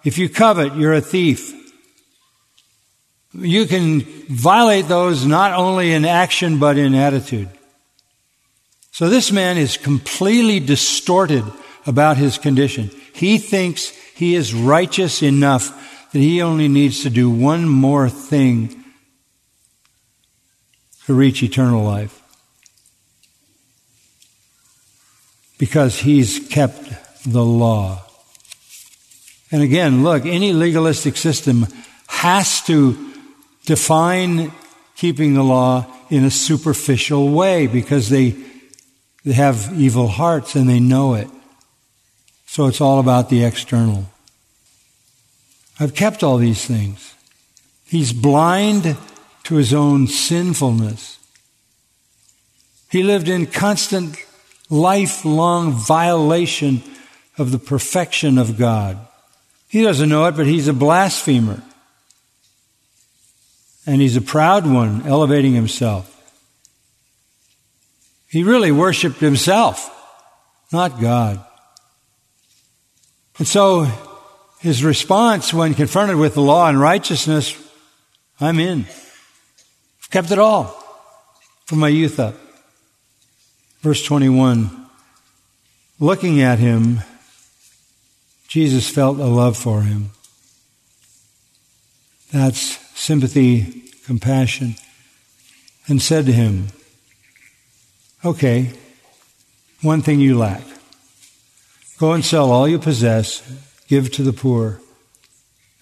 If 0.03 0.19
you 0.19 0.29
covet, 0.29 0.75
you're 0.75 0.93
a 0.93 1.01
thief. 1.01 1.51
You 3.33 3.65
can 3.65 4.01
violate 4.01 4.87
those 4.87 5.25
not 5.25 5.53
only 5.53 5.93
in 5.93 6.05
action 6.05 6.59
but 6.59 6.77
in 6.77 6.93
attitude. 6.93 7.49
So 8.91 9.09
this 9.09 9.31
man 9.31 9.57
is 9.57 9.77
completely 9.77 10.59
distorted 10.59 11.43
about 11.87 12.17
his 12.17 12.37
condition. 12.37 12.91
He 13.15 13.39
thinks 13.39 13.89
he 14.13 14.35
is 14.35 14.53
righteous 14.53 15.23
enough 15.23 16.11
that 16.11 16.19
he 16.19 16.43
only 16.43 16.67
needs 16.67 17.01
to 17.01 17.09
do 17.09 17.31
one 17.31 17.67
more 17.67 18.09
thing 18.09 18.78
to 21.09 21.15
reach 21.15 21.41
eternal 21.41 21.83
life. 21.83 22.21
Because 25.57 25.97
he's 25.97 26.47
kept 26.49 26.77
the 27.25 27.43
law. 27.43 28.03
And 29.51 29.63
again, 29.63 30.03
look, 30.03 30.27
any 30.27 30.53
legalistic 30.53 31.17
system 31.17 31.65
has 32.05 32.61
to 32.65 33.11
define 33.65 34.51
keeping 34.95 35.33
the 35.33 35.41
law 35.41 35.87
in 36.11 36.25
a 36.25 36.29
superficial 36.29 37.29
way 37.29 37.65
because 37.65 38.09
they, 38.09 38.35
they 39.25 39.33
have 39.33 39.73
evil 39.75 40.09
hearts 40.09 40.53
and 40.53 40.69
they 40.69 40.79
know 40.79 41.15
it. 41.15 41.27
So 42.45 42.67
it's 42.67 42.81
all 42.81 42.99
about 42.99 43.29
the 43.29 43.43
external. 43.43 44.05
I've 45.79 45.95
kept 45.95 46.21
all 46.21 46.37
these 46.37 46.63
things. 46.63 47.15
He's 47.87 48.13
blind 48.13 48.95
to 49.49 49.55
his 49.55 49.73
own 49.73 50.05
sinfulness. 50.05 51.17
He 52.91 53.01
lived 53.01 53.27
in 53.27 53.47
constant, 53.47 54.15
lifelong 54.69 55.71
violation 55.71 56.83
of 57.35 57.51
the 57.51 57.57
perfection 57.57 58.37
of 58.37 58.59
God. 58.59 58.99
He 59.67 59.81
doesn't 59.81 60.07
know 60.07 60.25
it, 60.25 60.35
but 60.35 60.45
he's 60.45 60.67
a 60.67 60.73
blasphemer 60.73 61.63
and 63.87 63.99
he's 63.99 64.15
a 64.15 64.21
proud 64.21 64.67
one, 64.67 65.07
elevating 65.07 65.53
himself. 65.53 66.15
He 68.27 68.43
really 68.43 68.71
worshiped 68.71 69.19
himself, 69.19 69.89
not 70.71 71.01
God. 71.01 71.43
And 73.39 73.47
so 73.47 73.87
his 74.59 74.83
response 74.83 75.51
when 75.51 75.73
confronted 75.73 76.17
with 76.17 76.35
the 76.35 76.41
law 76.41 76.69
and 76.69 76.79
righteousness, 76.79 77.57
I'm 78.39 78.59
in. 78.59 78.85
Kept 80.11 80.31
it 80.31 80.39
all 80.39 80.65
from 81.65 81.79
my 81.79 81.89
youth 81.89 82.19
up. 82.19 82.35
Verse 83.81 84.03
21 84.03 84.87
Looking 85.99 86.41
at 86.41 86.59
him, 86.59 87.01
Jesus 88.47 88.89
felt 88.89 89.19
a 89.19 89.25
love 89.25 89.57
for 89.57 89.81
him. 89.81 90.11
That's 92.31 92.77
sympathy 92.97 93.89
compassion, 94.05 94.73
and 95.87 96.01
said 96.01 96.25
to 96.25 96.31
him, 96.31 96.69
Okay, 98.25 98.71
one 99.81 100.01
thing 100.01 100.19
you 100.19 100.35
lack. 100.35 100.63
Go 101.99 102.13
and 102.13 102.25
sell 102.25 102.51
all 102.51 102.67
you 102.67 102.79
possess, 102.79 103.43
give 103.87 104.11
to 104.13 104.23
the 104.23 104.33
poor, 104.33 104.81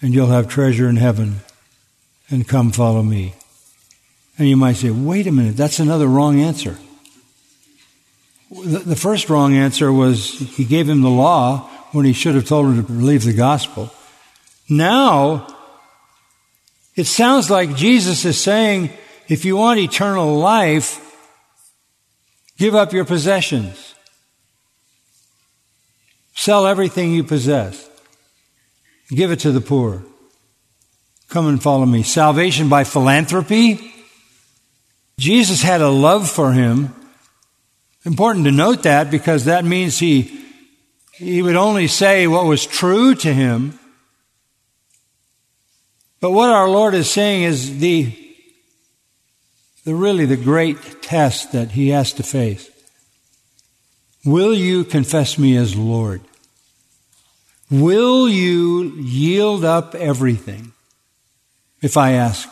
and 0.02 0.14
you'll 0.14 0.28
have 0.28 0.50
treasure 0.50 0.90
in 0.90 0.98
heaven, 0.98 1.38
and 2.30 2.48
come 2.48 2.72
follow 2.72 3.02
me. 3.02 3.34
And 4.38 4.48
you 4.48 4.56
might 4.58 4.74
say, 4.74 4.92
wait 4.92 5.28
a 5.28 5.32
minute, 5.32 5.58
that's 5.58 5.80
another 5.80 6.08
wrong 6.08 6.40
answer. 6.40 6.78
The 8.50 8.96
first 8.96 9.30
wrong 9.30 9.56
answer 9.56 9.92
was 9.92 10.30
he 10.30 10.64
gave 10.64 10.88
him 10.88 11.02
the 11.02 11.10
law 11.10 11.70
when 11.92 12.06
he 12.06 12.14
should 12.14 12.36
have 12.36 12.48
told 12.48 12.68
him 12.68 12.76
to 12.78 12.84
believe 12.84 13.24
the 13.24 13.34
gospel. 13.34 13.92
Now, 14.70 15.48
it 16.96 17.06
sounds 17.06 17.50
like 17.50 17.76
Jesus 17.76 18.26
is 18.26 18.40
saying, 18.40 18.92
if 19.28 19.44
you 19.44 19.58
want 19.58 19.80
eternal 19.80 20.38
life, 20.38 21.04
give 22.58 22.76
up 22.76 22.94
your 22.94 23.06
possessions. 23.06 23.96
Sell 26.34 26.68
everything 26.68 27.12
you 27.12 27.24
possess. 27.24 27.90
Give 29.10 29.32
it 29.32 29.40
to 29.40 29.52
the 29.52 29.62
poor. 29.62 30.04
Come 31.30 31.48
and 31.48 31.62
follow 31.62 31.86
me. 31.86 32.04
Salvation 32.04 32.70
by 32.70 32.84
philanthropy. 32.84 33.94
Jesus 35.20 35.64
had 35.64 35.82
a 35.82 35.90
love 35.90 36.30
for 36.30 36.54
him. 36.54 36.94
Important 38.06 38.46
to 38.46 38.52
note 38.52 38.84
that 38.84 39.10
because 39.10 39.46
that 39.46 39.66
means 39.66 39.98
he, 39.98 40.44
he 41.14 41.42
would 41.42 41.56
only 41.56 41.88
say 41.88 42.28
what 42.28 42.46
was 42.46 42.66
true 42.66 43.16
to 43.16 43.34
him. 43.34 43.80
But 46.20 46.32
what 46.32 46.50
our 46.50 46.70
Lord 46.70 46.94
is 46.94 47.10
saying 47.10 47.44
is 47.44 47.80
the, 47.80 48.14
the 49.84 49.96
really 49.96 50.26
the 50.26 50.38
great 50.38 51.02
test 51.02 51.52
that 51.52 51.72
he 51.72 51.90
has 51.90 52.14
to 52.14 52.24
face. 52.24 52.70
Will 54.24 54.54
you 54.54 54.84
confess 54.84 55.38
me 55.38 55.58
as 55.58 55.76
Lord? 55.76 56.22
Will 57.70 58.30
you 58.30 58.94
yield 58.96 59.66
up 59.66 59.96
everything 59.96 60.74
if 61.82 61.98
I 61.98 62.12
ask? 62.12 62.50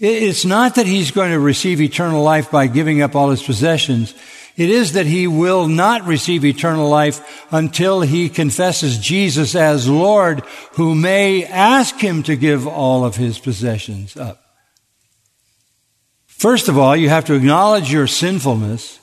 It's 0.00 0.44
not 0.44 0.76
that 0.76 0.86
he's 0.86 1.10
going 1.10 1.32
to 1.32 1.40
receive 1.40 1.80
eternal 1.80 2.22
life 2.22 2.50
by 2.50 2.68
giving 2.68 3.02
up 3.02 3.16
all 3.16 3.30
his 3.30 3.42
possessions. 3.42 4.14
It 4.56 4.70
is 4.70 4.92
that 4.92 5.06
he 5.06 5.26
will 5.26 5.66
not 5.66 6.04
receive 6.04 6.44
eternal 6.44 6.88
life 6.88 7.46
until 7.52 8.00
he 8.00 8.28
confesses 8.28 8.98
Jesus 8.98 9.54
as 9.54 9.88
Lord, 9.88 10.44
who 10.72 10.94
may 10.94 11.44
ask 11.44 11.96
him 11.96 12.22
to 12.24 12.36
give 12.36 12.66
all 12.66 13.04
of 13.04 13.16
his 13.16 13.38
possessions 13.38 14.16
up. 14.16 14.44
First 16.26 16.68
of 16.68 16.78
all, 16.78 16.96
you 16.96 17.08
have 17.08 17.24
to 17.24 17.34
acknowledge 17.34 17.92
your 17.92 18.06
sinfulness, 18.06 19.00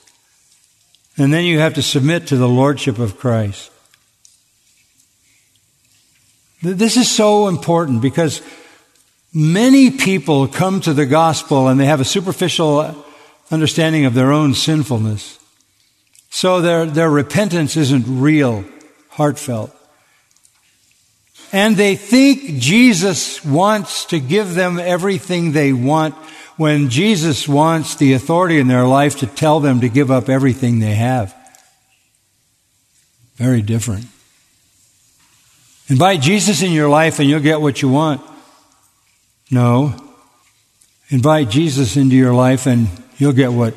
and 1.18 1.34
then 1.34 1.44
you 1.44 1.60
have 1.60 1.74
to 1.74 1.82
submit 1.82 2.28
to 2.28 2.38
the 2.38 2.48
Lordship 2.48 3.00
of 3.00 3.18
Christ. 3.18 3.72
This 6.62 6.96
is 6.96 7.12
so 7.12 7.50
important 7.50 8.02
because 8.02 8.42
Many 9.38 9.92
people 9.92 10.48
come 10.48 10.80
to 10.80 10.94
the 10.94 11.06
gospel 11.06 11.68
and 11.68 11.78
they 11.78 11.88
have 11.88 12.00
a 12.00 12.06
superficial 12.06 12.96
understanding 13.52 14.06
of 14.06 14.14
their 14.14 14.32
own 14.32 14.54
sinfulness. 14.54 15.38
So 16.30 16.62
their, 16.62 16.86
their 16.86 17.10
repentance 17.10 17.76
isn't 17.76 18.06
real, 18.08 18.64
heartfelt. 19.10 19.76
And 21.52 21.76
they 21.76 21.98
think 21.98 22.60
Jesus 22.62 23.44
wants 23.44 24.06
to 24.06 24.22
give 24.22 24.56
them 24.56 24.80
everything 24.80 25.52
they 25.52 25.74
want 25.74 26.16
when 26.56 26.90
Jesus 26.90 27.46
wants 27.46 27.96
the 27.96 28.14
authority 28.14 28.58
in 28.58 28.70
their 28.70 28.88
life 28.88 29.20
to 29.20 29.28
tell 29.28 29.60
them 29.60 29.82
to 29.82 29.90
give 29.90 30.12
up 30.12 30.30
everything 30.30 30.80
they 30.80 30.96
have. 30.96 31.36
Very 33.36 33.62
different. 33.62 34.06
Invite 35.90 36.22
Jesus 36.22 36.62
in 36.62 36.72
your 36.72 36.88
life 36.88 37.20
and 37.20 37.30
you'll 37.30 37.42
get 37.42 37.60
what 37.60 37.82
you 37.82 37.90
want. 37.90 38.22
No. 39.52 39.96
Invite 41.10 41.50
Jesus 41.50 41.98
into 41.98 42.16
your 42.16 42.34
life 42.34 42.66
and 42.66 42.88
you'll 43.18 43.34
get 43.34 43.54
what 43.54 43.74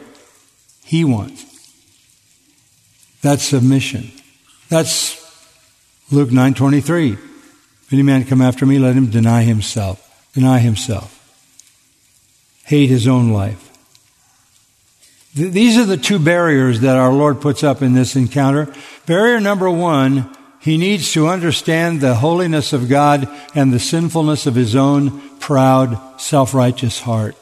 he 0.84 1.04
wants. 1.04 1.44
That's 3.20 3.42
submission. 3.42 4.10
That's 4.68 5.16
Luke 6.10 6.30
9:23. 6.30 7.12
If 7.12 7.92
any 7.92 8.02
man 8.02 8.24
come 8.24 8.40
after 8.40 8.64
me, 8.66 8.78
let 8.78 8.94
him 8.94 9.10
deny 9.10 9.42
himself. 9.42 10.04
Deny 10.34 10.58
himself. 10.58 11.14
Hate 12.64 12.88
his 12.88 13.08
own 13.08 13.30
life. 13.30 13.64
Th- 15.34 15.52
these 15.52 15.76
are 15.76 15.84
the 15.84 15.96
two 15.96 16.18
barriers 16.18 16.80
that 16.80 16.96
our 16.96 17.12
Lord 17.12 17.40
puts 17.40 17.62
up 17.62 17.82
in 17.82 17.94
this 17.94 18.16
encounter. 18.16 18.72
Barrier 19.06 19.40
number 19.40 19.70
one 19.70 20.34
he 20.68 20.76
needs 20.76 21.12
to 21.12 21.28
understand 21.28 22.02
the 22.02 22.16
holiness 22.16 22.74
of 22.74 22.90
God 22.90 23.26
and 23.54 23.72
the 23.72 23.78
sinfulness 23.78 24.46
of 24.46 24.54
his 24.54 24.76
own 24.76 25.38
proud, 25.38 26.20
self 26.20 26.52
righteous 26.52 27.00
heart. 27.00 27.36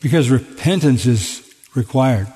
Because 0.00 0.28
repentance 0.28 1.06
is 1.06 1.48
required. 1.76 2.26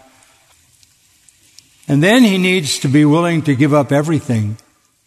And 1.89 2.01
then 2.05 2.23
he 2.23 2.39
needs 2.39 2.79
to 2.81 2.89
be 2.89 3.05
willing 3.05 3.43
to 3.43 3.57
give 3.57 3.75
up 3.75 3.91
everything 3.91 4.59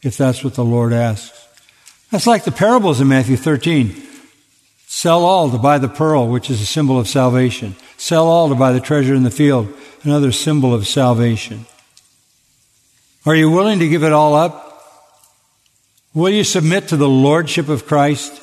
if 0.01 0.17
that's 0.17 0.43
what 0.43 0.55
the 0.55 0.65
Lord 0.65 0.91
asks. 0.91 1.47
That's 2.11 2.27
like 2.27 2.43
the 2.43 2.51
parables 2.51 2.99
in 2.99 3.07
Matthew 3.07 3.37
13. 3.37 4.03
Sell 4.85 5.23
all 5.23 5.49
to 5.49 5.57
buy 5.57 5.77
the 5.77 5.87
pearl, 5.87 6.27
which 6.27 6.49
is 6.49 6.59
a 6.59 6.65
symbol 6.65 6.99
of 6.99 7.07
salvation. 7.07 7.77
Sell 7.95 8.27
all 8.27 8.49
to 8.49 8.55
buy 8.55 8.73
the 8.73 8.81
treasure 8.81 9.15
in 9.15 9.23
the 9.23 9.31
field, 9.31 9.73
another 10.03 10.33
symbol 10.33 10.73
of 10.73 10.85
salvation. 10.85 11.65
Are 13.27 13.35
you 13.35 13.51
willing 13.51 13.79
to 13.79 13.89
give 13.89 14.05
it 14.05 14.13
all 14.13 14.35
up? 14.35 14.81
Will 16.13 16.29
you 16.29 16.45
submit 16.45 16.87
to 16.87 16.95
the 16.95 17.09
Lordship 17.09 17.67
of 17.67 17.85
Christ? 17.85 18.41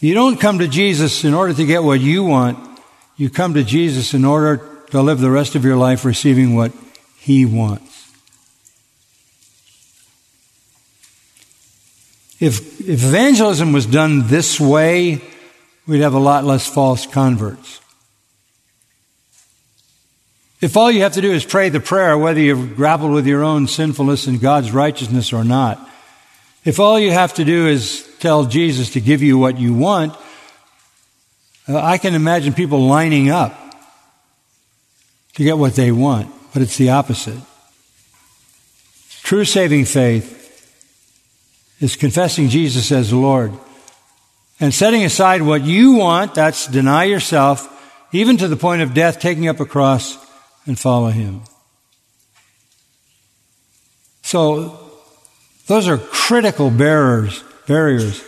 You 0.00 0.12
don't 0.12 0.40
come 0.40 0.58
to 0.58 0.66
Jesus 0.66 1.22
in 1.22 1.34
order 1.34 1.54
to 1.54 1.64
get 1.64 1.84
what 1.84 2.00
you 2.00 2.24
want. 2.24 2.58
You 3.16 3.30
come 3.30 3.54
to 3.54 3.62
Jesus 3.62 4.12
in 4.12 4.24
order 4.24 4.60
to 4.90 5.00
live 5.00 5.20
the 5.20 5.30
rest 5.30 5.54
of 5.54 5.64
your 5.64 5.76
life 5.76 6.04
receiving 6.04 6.56
what 6.56 6.72
He 7.16 7.46
wants. 7.46 8.10
If, 12.40 12.80
if 12.80 13.04
evangelism 13.04 13.72
was 13.72 13.86
done 13.86 14.26
this 14.26 14.58
way, 14.58 15.22
we'd 15.86 16.00
have 16.00 16.14
a 16.14 16.18
lot 16.18 16.42
less 16.42 16.66
false 16.66 17.06
converts. 17.06 17.80
If 20.60 20.76
all 20.76 20.90
you 20.90 21.02
have 21.02 21.14
to 21.14 21.22
do 21.22 21.32
is 21.32 21.44
pray 21.44 21.70
the 21.70 21.80
prayer, 21.80 22.18
whether 22.18 22.38
you've 22.38 22.76
grappled 22.76 23.12
with 23.12 23.26
your 23.26 23.42
own 23.42 23.66
sinfulness 23.66 24.26
and 24.26 24.40
God's 24.40 24.72
righteousness 24.72 25.32
or 25.32 25.42
not, 25.42 25.88
if 26.64 26.78
all 26.78 27.00
you 27.00 27.12
have 27.12 27.32
to 27.34 27.44
do 27.44 27.66
is 27.66 28.06
tell 28.18 28.44
Jesus 28.44 28.90
to 28.90 29.00
give 29.00 29.22
you 29.22 29.38
what 29.38 29.58
you 29.58 29.72
want, 29.72 30.14
uh, 31.66 31.78
I 31.78 31.96
can 31.96 32.14
imagine 32.14 32.52
people 32.52 32.86
lining 32.86 33.30
up 33.30 33.56
to 35.34 35.44
get 35.44 35.56
what 35.56 35.76
they 35.76 35.92
want, 35.92 36.30
but 36.52 36.60
it's 36.60 36.76
the 36.76 36.90
opposite. 36.90 37.40
True 39.22 39.46
saving 39.46 39.86
faith 39.86 40.36
is 41.80 41.96
confessing 41.96 42.50
Jesus 42.50 42.92
as 42.92 43.12
Lord 43.12 43.52
and 44.58 44.74
setting 44.74 45.04
aside 45.04 45.40
what 45.40 45.62
you 45.62 45.92
want, 45.92 46.34
that's 46.34 46.66
deny 46.66 47.04
yourself, 47.04 47.66
even 48.12 48.36
to 48.36 48.48
the 48.48 48.56
point 48.56 48.82
of 48.82 48.92
death, 48.92 49.18
taking 49.18 49.48
up 49.48 49.60
a 49.60 49.64
cross 49.64 50.18
and 50.70 50.78
follow 50.78 51.08
him. 51.08 51.40
So, 54.22 54.78
those 55.66 55.88
are 55.88 55.98
critical 55.98 56.70
barriers, 56.70 57.42
barriers 57.66 58.22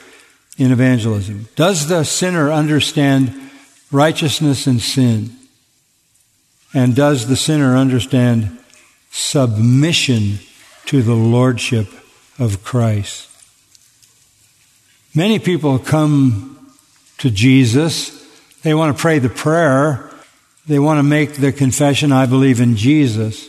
in 0.58 0.72
evangelism. 0.72 1.46
Does 1.54 1.86
the 1.86 2.02
sinner 2.02 2.50
understand 2.50 3.32
righteousness 3.92 4.66
and 4.66 4.82
sin? 4.82 5.36
And 6.74 6.96
does 6.96 7.28
the 7.28 7.36
sinner 7.36 7.76
understand 7.76 8.58
submission 9.12 10.40
to 10.86 11.00
the 11.02 11.14
lordship 11.14 11.86
of 12.40 12.64
Christ? 12.64 13.30
Many 15.14 15.38
people 15.38 15.78
come 15.78 16.74
to 17.18 17.30
Jesus. 17.30 18.20
They 18.62 18.74
want 18.74 18.96
to 18.96 19.00
pray 19.00 19.20
the 19.20 19.28
prayer, 19.28 20.11
they 20.66 20.78
want 20.78 20.98
to 20.98 21.02
make 21.02 21.34
the 21.34 21.52
confession, 21.52 22.12
I 22.12 22.26
believe 22.26 22.60
in 22.60 22.76
Jesus. 22.76 23.48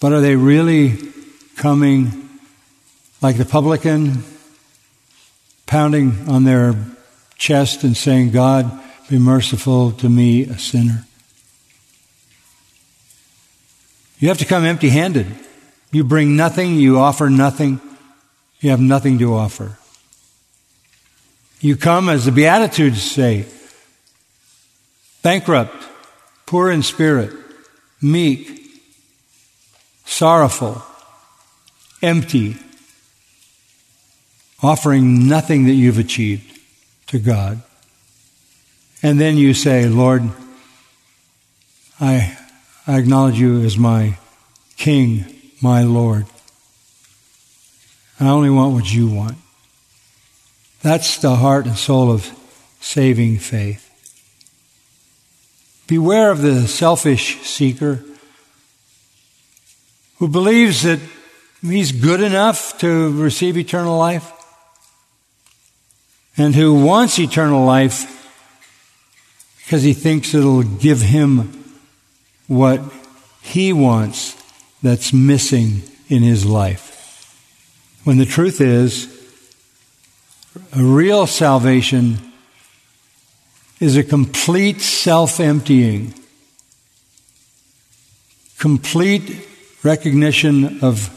But 0.00 0.12
are 0.12 0.20
they 0.20 0.36
really 0.36 0.96
coming 1.56 2.28
like 3.20 3.36
the 3.36 3.44
publican, 3.44 4.24
pounding 5.66 6.28
on 6.28 6.44
their 6.44 6.74
chest 7.36 7.84
and 7.84 7.96
saying, 7.96 8.30
God, 8.30 8.70
be 9.08 9.18
merciful 9.18 9.92
to 9.92 10.08
me, 10.08 10.44
a 10.44 10.58
sinner? 10.58 11.04
You 14.18 14.28
have 14.28 14.38
to 14.38 14.44
come 14.44 14.64
empty 14.64 14.88
handed. 14.88 15.26
You 15.92 16.04
bring 16.04 16.36
nothing, 16.36 16.74
you 16.74 16.98
offer 16.98 17.30
nothing, 17.30 17.80
you 18.60 18.70
have 18.70 18.80
nothing 18.80 19.18
to 19.18 19.34
offer. 19.34 19.78
You 21.60 21.76
come, 21.76 22.08
as 22.08 22.24
the 22.24 22.32
Beatitudes 22.32 23.02
say, 23.02 23.46
bankrupt, 25.28 25.76
poor 26.46 26.70
in 26.70 26.82
spirit, 26.82 27.30
meek, 28.00 28.62
sorrowful, 30.06 30.82
empty, 32.00 32.56
offering 34.62 35.28
nothing 35.28 35.66
that 35.66 35.74
you've 35.74 35.98
achieved 35.98 36.58
to 37.08 37.18
God. 37.18 37.60
And 39.02 39.20
then 39.20 39.36
you 39.36 39.52
say, 39.52 39.86
Lord, 39.86 40.22
I, 42.00 42.38
I 42.86 42.98
acknowledge 42.98 43.38
you 43.38 43.60
as 43.60 43.76
my 43.76 44.16
King, 44.78 45.26
my 45.60 45.82
Lord. 45.82 46.24
I 48.18 48.28
only 48.28 48.48
want 48.48 48.72
what 48.72 48.90
you 48.90 49.08
want. 49.08 49.36
That's 50.80 51.18
the 51.18 51.36
heart 51.36 51.66
and 51.66 51.76
soul 51.76 52.10
of 52.10 52.32
saving 52.80 53.40
faith. 53.40 53.87
Beware 55.88 56.30
of 56.30 56.42
the 56.42 56.68
selfish 56.68 57.40
seeker 57.40 58.04
who 60.18 60.28
believes 60.28 60.82
that 60.82 61.00
he's 61.62 61.92
good 61.92 62.20
enough 62.20 62.78
to 62.78 63.10
receive 63.20 63.56
eternal 63.56 63.96
life 63.96 64.30
and 66.36 66.54
who 66.54 66.84
wants 66.84 67.18
eternal 67.18 67.64
life 67.64 68.14
because 69.64 69.82
he 69.82 69.94
thinks 69.94 70.34
it'll 70.34 70.62
give 70.62 71.00
him 71.00 71.64
what 72.48 72.80
he 73.40 73.72
wants 73.72 74.36
that's 74.82 75.12
missing 75.12 75.82
in 76.08 76.22
his 76.22 76.44
life. 76.44 76.86
When 78.04 78.18
the 78.18 78.26
truth 78.26 78.60
is, 78.60 79.14
A 80.72 80.82
real 80.82 81.26
salvation 81.26 82.27
is 83.80 83.96
a 83.96 84.02
complete 84.02 84.80
self 84.80 85.40
emptying, 85.40 86.14
complete 88.58 89.46
recognition 89.82 90.82
of 90.82 91.14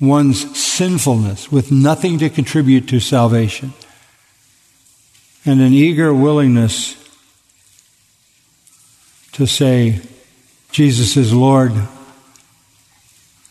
one's 0.00 0.56
sinfulness 0.58 1.50
with 1.50 1.72
nothing 1.72 2.18
to 2.18 2.30
contribute 2.30 2.88
to 2.88 3.00
salvation, 3.00 3.72
and 5.44 5.60
an 5.60 5.72
eager 5.72 6.12
willingness 6.12 6.94
to 9.32 9.46
say, 9.46 10.00
Jesus 10.70 11.16
is 11.16 11.32
Lord, 11.32 11.72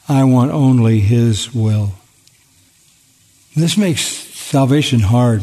I 0.07 0.23
want 0.23 0.51
only 0.51 0.99
His 0.99 1.53
will. 1.53 1.93
This 3.55 3.77
makes 3.77 4.01
salvation 4.01 4.99
hard. 4.99 5.41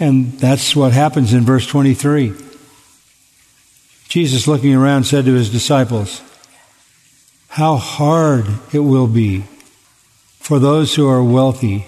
And 0.00 0.32
that's 0.38 0.74
what 0.74 0.92
happens 0.92 1.32
in 1.32 1.42
verse 1.42 1.66
23. 1.66 2.32
Jesus, 4.08 4.46
looking 4.46 4.74
around, 4.74 5.04
said 5.04 5.24
to 5.24 5.34
his 5.34 5.50
disciples, 5.50 6.20
How 7.48 7.76
hard 7.76 8.46
it 8.72 8.80
will 8.80 9.06
be 9.06 9.44
for 10.38 10.58
those 10.58 10.94
who 10.94 11.08
are 11.08 11.22
wealthy 11.22 11.86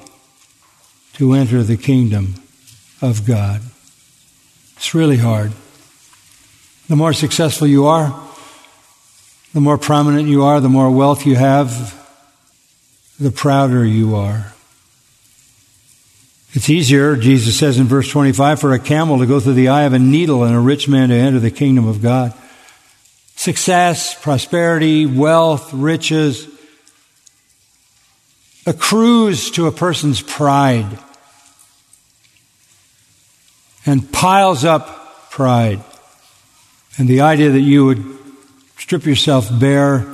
to 1.15 1.33
enter 1.35 1.63
the 1.63 1.77
kingdom 1.77 2.35
of 3.01 3.27
God. 3.27 3.63
It's 4.77 4.95
really 4.95 5.19
hard. 5.19 5.53
The 6.89 6.97
more 6.97 7.13
successful 7.13 7.67
you 7.67 7.87
are, 7.87 8.19
the 9.53 9.61
more 9.61 9.79
prominent 9.79 10.29
you 10.29 10.45
are, 10.45 10.61
the 10.61 10.69
more 10.69 10.91
wealth 10.91 11.27
you 11.27 11.37
have, 11.37 11.95
the 13.19 13.31
prouder 13.31 13.85
you 13.85 14.15
are. 14.15 14.53
It's 16.57 16.71
easier, 16.71 17.17
Jesus 17.17 17.59
says 17.59 17.79
in 17.79 17.85
verse 17.85 18.09
25, 18.11 18.59
for 18.61 18.73
a 18.73 18.79
camel 18.79 19.19
to 19.19 19.27
go 19.27 19.41
through 19.41 19.53
the 19.53 19.69
eye 19.69 19.83
of 19.83 19.93
a 19.93 19.99
needle 19.99 20.43
and 20.43 20.57
a 20.57 20.59
rich 20.59 20.89
man 20.89 21.11
to 21.11 21.15
enter 21.15 21.39
the 21.39 21.51
kingdom 21.51 21.87
of 21.87 22.01
God. 22.01 22.33
Success, 23.35 24.19
prosperity, 24.19 25.05
wealth, 25.05 25.75
riches 25.75 26.49
accrues 28.65 29.51
to 29.51 29.67
a 29.67 29.71
person's 29.71 30.23
pride 30.23 30.99
and 33.85 34.11
piles 34.11 34.65
up 34.65 35.31
pride. 35.31 35.85
And 36.97 37.07
the 37.07 37.21
idea 37.21 37.51
that 37.51 37.61
you 37.61 37.85
would 37.85 38.03
strip 38.79 39.05
yourself 39.05 39.51
bare, 39.61 40.07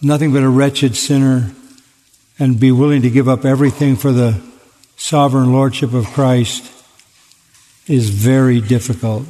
nothing 0.00 0.32
but 0.32 0.44
a 0.44 0.48
wretched 0.48 0.94
sinner, 0.94 1.52
and 2.38 2.60
be 2.60 2.70
willing 2.70 3.02
to 3.02 3.10
give 3.10 3.28
up 3.28 3.44
everything 3.44 3.96
for 3.96 4.12
the 4.12 4.40
sovereign 5.04 5.52
lordship 5.52 5.92
of 5.92 6.06
Christ 6.06 6.64
is 7.86 8.08
very 8.08 8.58
difficult. 8.58 9.24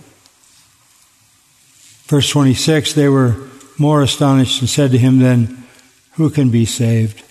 Verse 2.07 2.31
26 2.31 2.93
they 2.93 3.09
were 3.09 3.35
more 3.77 4.01
astonished 4.01 4.61
and 4.61 4.71
said 4.71 4.93
to 4.93 4.99
him, 4.99 5.19
Then 5.19 5.65
who 6.13 6.31
can 6.31 6.51
be 6.51 6.65
saved? 6.65 7.25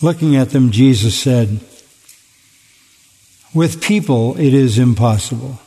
Looking 0.00 0.36
at 0.36 0.50
them, 0.50 0.70
Jesus 0.70 1.20
said, 1.20 1.60
With 3.52 3.82
people 3.82 4.38
it 4.38 4.54
is 4.54 4.78
impossible, 4.78 5.60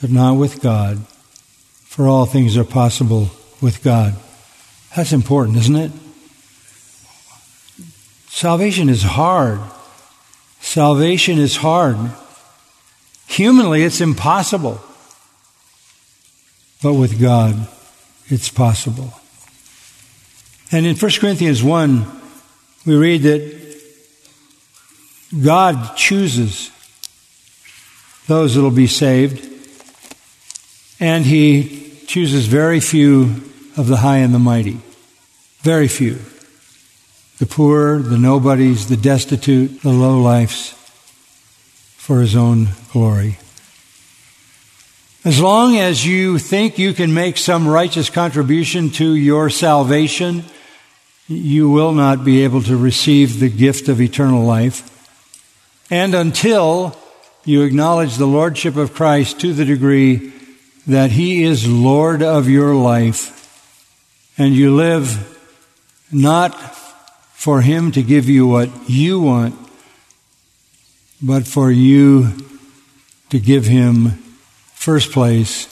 but 0.00 0.10
not 0.10 0.34
with 0.34 0.62
God, 0.62 1.04
for 1.82 2.06
all 2.06 2.26
things 2.26 2.56
are 2.56 2.62
possible 2.62 3.30
with 3.60 3.82
God. 3.82 4.14
That's 4.94 5.12
important, 5.12 5.56
isn't 5.56 5.74
it? 5.74 5.90
Salvation 8.28 8.88
is 8.88 9.02
hard. 9.02 9.58
Salvation 10.60 11.38
is 11.38 11.56
hard. 11.56 11.96
Humanly, 13.26 13.82
it's 13.82 14.00
impossible. 14.00 14.80
But 16.82 16.94
with 16.94 17.20
God, 17.20 17.68
it's 18.28 18.48
possible. 18.48 19.12
And 20.72 20.86
in 20.86 20.96
1 20.96 21.10
Corinthians 21.18 21.62
1, 21.62 22.06
we 22.86 22.96
read 22.96 23.22
that 23.22 23.60
God 25.42 25.96
chooses 25.96 26.70
those 28.26 28.54
that 28.54 28.62
will 28.62 28.70
be 28.70 28.86
saved, 28.86 29.46
and 31.00 31.24
He 31.24 31.98
chooses 32.06 32.46
very 32.46 32.80
few 32.80 33.22
of 33.76 33.86
the 33.86 33.96
high 33.96 34.18
and 34.18 34.34
the 34.34 34.38
mighty. 34.38 34.80
Very 35.62 35.88
few 35.88 36.18
the 37.40 37.46
poor, 37.46 38.00
the 38.00 38.18
nobodies, 38.18 38.88
the 38.88 38.98
destitute, 38.98 39.80
the 39.80 39.88
lowlifes 39.88 40.74
for 41.96 42.20
his 42.20 42.36
own 42.36 42.68
glory. 42.92 43.38
As 45.24 45.40
long 45.40 45.78
as 45.78 46.06
you 46.06 46.38
think 46.38 46.78
you 46.78 46.92
can 46.92 47.14
make 47.14 47.38
some 47.38 47.66
righteous 47.66 48.10
contribution 48.10 48.90
to 48.90 49.14
your 49.14 49.48
salvation, 49.48 50.44
you 51.28 51.70
will 51.70 51.92
not 51.92 52.26
be 52.26 52.44
able 52.44 52.60
to 52.62 52.76
receive 52.76 53.40
the 53.40 53.48
gift 53.48 53.88
of 53.88 54.02
eternal 54.02 54.44
life. 54.44 54.86
And 55.90 56.14
until 56.14 56.94
you 57.46 57.62
acknowledge 57.62 58.16
the 58.16 58.26
Lordship 58.26 58.76
of 58.76 58.92
Christ 58.92 59.40
to 59.40 59.54
the 59.54 59.64
degree 59.64 60.30
that 60.86 61.10
He 61.12 61.42
is 61.42 61.66
Lord 61.66 62.22
of 62.22 62.50
your 62.50 62.74
life, 62.74 63.36
and 64.36 64.54
you 64.54 64.76
live 64.76 65.26
not 66.12 66.76
for 67.40 67.62
Him 67.62 67.90
to 67.90 68.02
give 68.02 68.28
you 68.28 68.46
what 68.46 68.68
you 68.86 69.18
want, 69.18 69.54
but 71.22 71.46
for 71.46 71.70
you 71.70 72.36
to 73.30 73.40
give 73.40 73.64
Him 73.64 74.10
first 74.74 75.10
place 75.10 75.66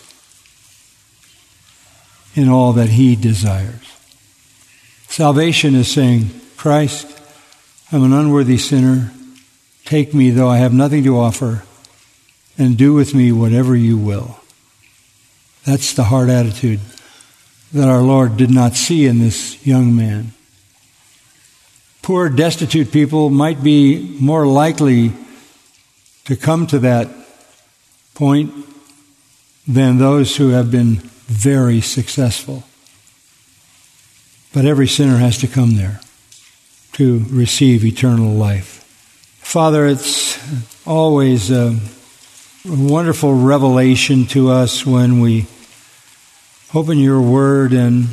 in 2.35 2.49
all 2.49 2.73
that 2.73 2.89
He 2.89 3.17
desires. 3.17 3.85
Salvation 5.09 5.75
is 5.75 5.93
saying, 5.93 6.31
Christ, 6.57 7.07
I'm 7.93 8.03
an 8.03 8.15
unworthy 8.15 8.57
sinner. 8.57 9.13
Take 9.85 10.15
me, 10.15 10.31
though 10.31 10.49
I 10.49 10.57
have 10.57 10.73
nothing 10.73 11.05
to 11.05 11.19
offer, 11.19 11.65
and 12.57 12.79
do 12.79 12.95
with 12.95 13.15
me 13.15 13.31
whatever 13.31 13.77
you 13.77 13.99
will. 13.99 14.41
That's 15.67 15.93
the 15.93 16.05
heart 16.05 16.31
attitude 16.31 16.81
that 17.75 17.91
our 17.91 18.01
Lord 18.01 18.39
did 18.39 18.51
not 18.51 18.73
see 18.73 19.05
in 19.05 19.19
this 19.19 19.67
young 19.67 19.95
man 19.95 20.33
poor, 22.09 22.31
destitute 22.31 22.91
people 22.91 23.29
might 23.29 23.63
be 23.63 24.17
more 24.19 24.47
likely 24.47 25.13
to 26.25 26.35
come 26.35 26.67
to 26.67 26.79
that 26.79 27.07
point 28.15 28.51
than 29.67 29.99
those 29.99 30.35
who 30.35 30.49
have 30.49 30.71
been 30.71 30.95
very 31.27 31.83
successful. 31.83 32.65
But 34.55 34.65
every 34.65 34.89
sinner 34.89 35.19
has 35.19 35.37
to 35.41 35.47
come 35.47 35.77
there 35.77 36.01
to 36.93 37.27
receive 37.29 37.85
eternal 37.85 38.33
life. 38.33 38.83
Father, 39.41 39.87
it's 39.87 40.39
always 40.87 41.51
a 41.51 41.79
wonderful 42.65 43.35
revelation 43.35 44.25
to 44.29 44.49
us 44.49 44.87
when 44.87 45.21
we 45.21 45.45
open 46.75 46.97
your 46.97 47.21
word 47.21 47.75
and 47.75 48.07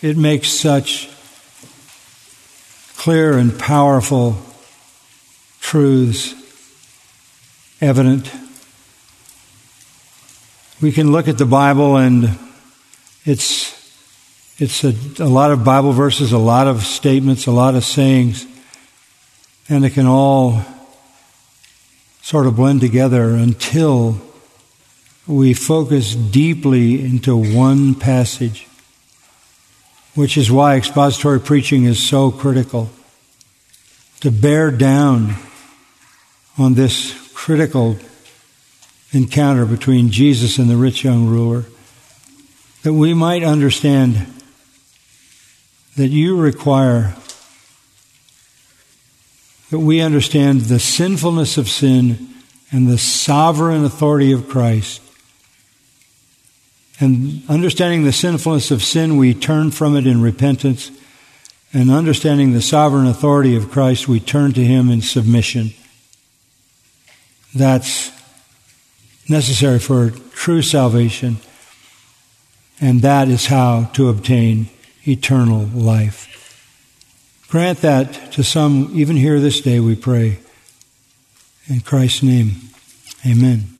it 0.00 0.16
makes 0.16 0.50
such 0.50 1.10
clear 3.00 3.38
and 3.38 3.58
powerful 3.58 4.36
truths 5.62 6.34
evident. 7.80 8.30
We 10.82 10.92
can 10.92 11.10
look 11.10 11.26
at 11.26 11.38
the 11.38 11.46
Bible 11.46 11.96
and 11.96 12.38
it's 13.24 13.72
it's 14.58 14.84
a, 14.84 14.94
a, 15.18 15.30
lot 15.30 15.50
of 15.50 15.64
Bible 15.64 15.92
verses, 15.92 16.32
a 16.32 16.38
lot 16.38 16.66
of 16.66 16.82
statements, 16.82 17.46
a 17.46 17.52
lot 17.52 17.74
of 17.74 17.86
sayings, 17.86 18.46
and 19.70 19.82
it 19.86 19.94
can 19.94 20.04
all 20.04 20.62
sort 22.20 22.46
of 22.46 22.56
blend 22.56 22.82
together 22.82 23.30
until 23.30 24.20
we 25.26 25.54
focus 25.54 26.14
deeply 26.14 27.02
into 27.02 27.34
one 27.34 27.94
passage 27.94 28.66
which 30.20 30.36
is 30.36 30.52
why 30.52 30.76
expository 30.76 31.40
preaching 31.40 31.84
is 31.84 31.98
so 31.98 32.30
critical. 32.30 32.90
To 34.20 34.30
bear 34.30 34.70
down 34.70 35.34
on 36.58 36.74
this 36.74 37.32
critical 37.32 37.96
encounter 39.12 39.64
between 39.64 40.10
Jesus 40.10 40.58
and 40.58 40.68
the 40.68 40.76
rich 40.76 41.04
young 41.04 41.26
ruler, 41.26 41.64
that 42.82 42.92
we 42.92 43.14
might 43.14 43.42
understand 43.42 44.26
that 45.96 46.08
you 46.08 46.38
require 46.38 47.16
that 49.70 49.78
we 49.78 50.02
understand 50.02 50.62
the 50.62 50.78
sinfulness 50.78 51.56
of 51.56 51.66
sin 51.66 52.28
and 52.70 52.88
the 52.88 52.98
sovereign 52.98 53.86
authority 53.86 54.32
of 54.32 54.48
Christ 54.48 55.00
and 57.00 57.42
understanding 57.48 58.04
the 58.04 58.12
sinfulness 58.12 58.70
of 58.70 58.82
sin, 58.82 59.16
we 59.16 59.34
turn 59.34 59.70
from 59.70 59.96
it 59.96 60.06
in 60.06 60.20
repentance 60.20 60.90
and 61.72 61.90
understanding 61.90 62.52
the 62.52 62.62
sovereign 62.62 63.06
authority 63.06 63.56
of 63.56 63.70
Christ, 63.70 64.08
we 64.08 64.20
turn 64.20 64.52
to 64.54 64.64
Him 64.64 64.90
in 64.90 65.02
submission. 65.02 65.70
That's 67.54 68.10
necessary 69.28 69.78
for 69.78 70.10
true 70.10 70.62
salvation, 70.62 71.36
and 72.80 73.02
that 73.02 73.28
is 73.28 73.46
how 73.46 73.84
to 73.94 74.08
obtain 74.08 74.68
eternal 75.06 75.64
life. 75.66 76.26
Grant 77.48 77.80
that 77.80 78.32
to 78.32 78.44
some, 78.44 78.90
even 78.94 79.16
here 79.16 79.40
this 79.40 79.60
day, 79.60 79.80
we 79.80 79.96
pray. 79.96 80.38
In 81.66 81.80
Christ's 81.80 82.24
name, 82.24 82.56
amen. 83.24 83.79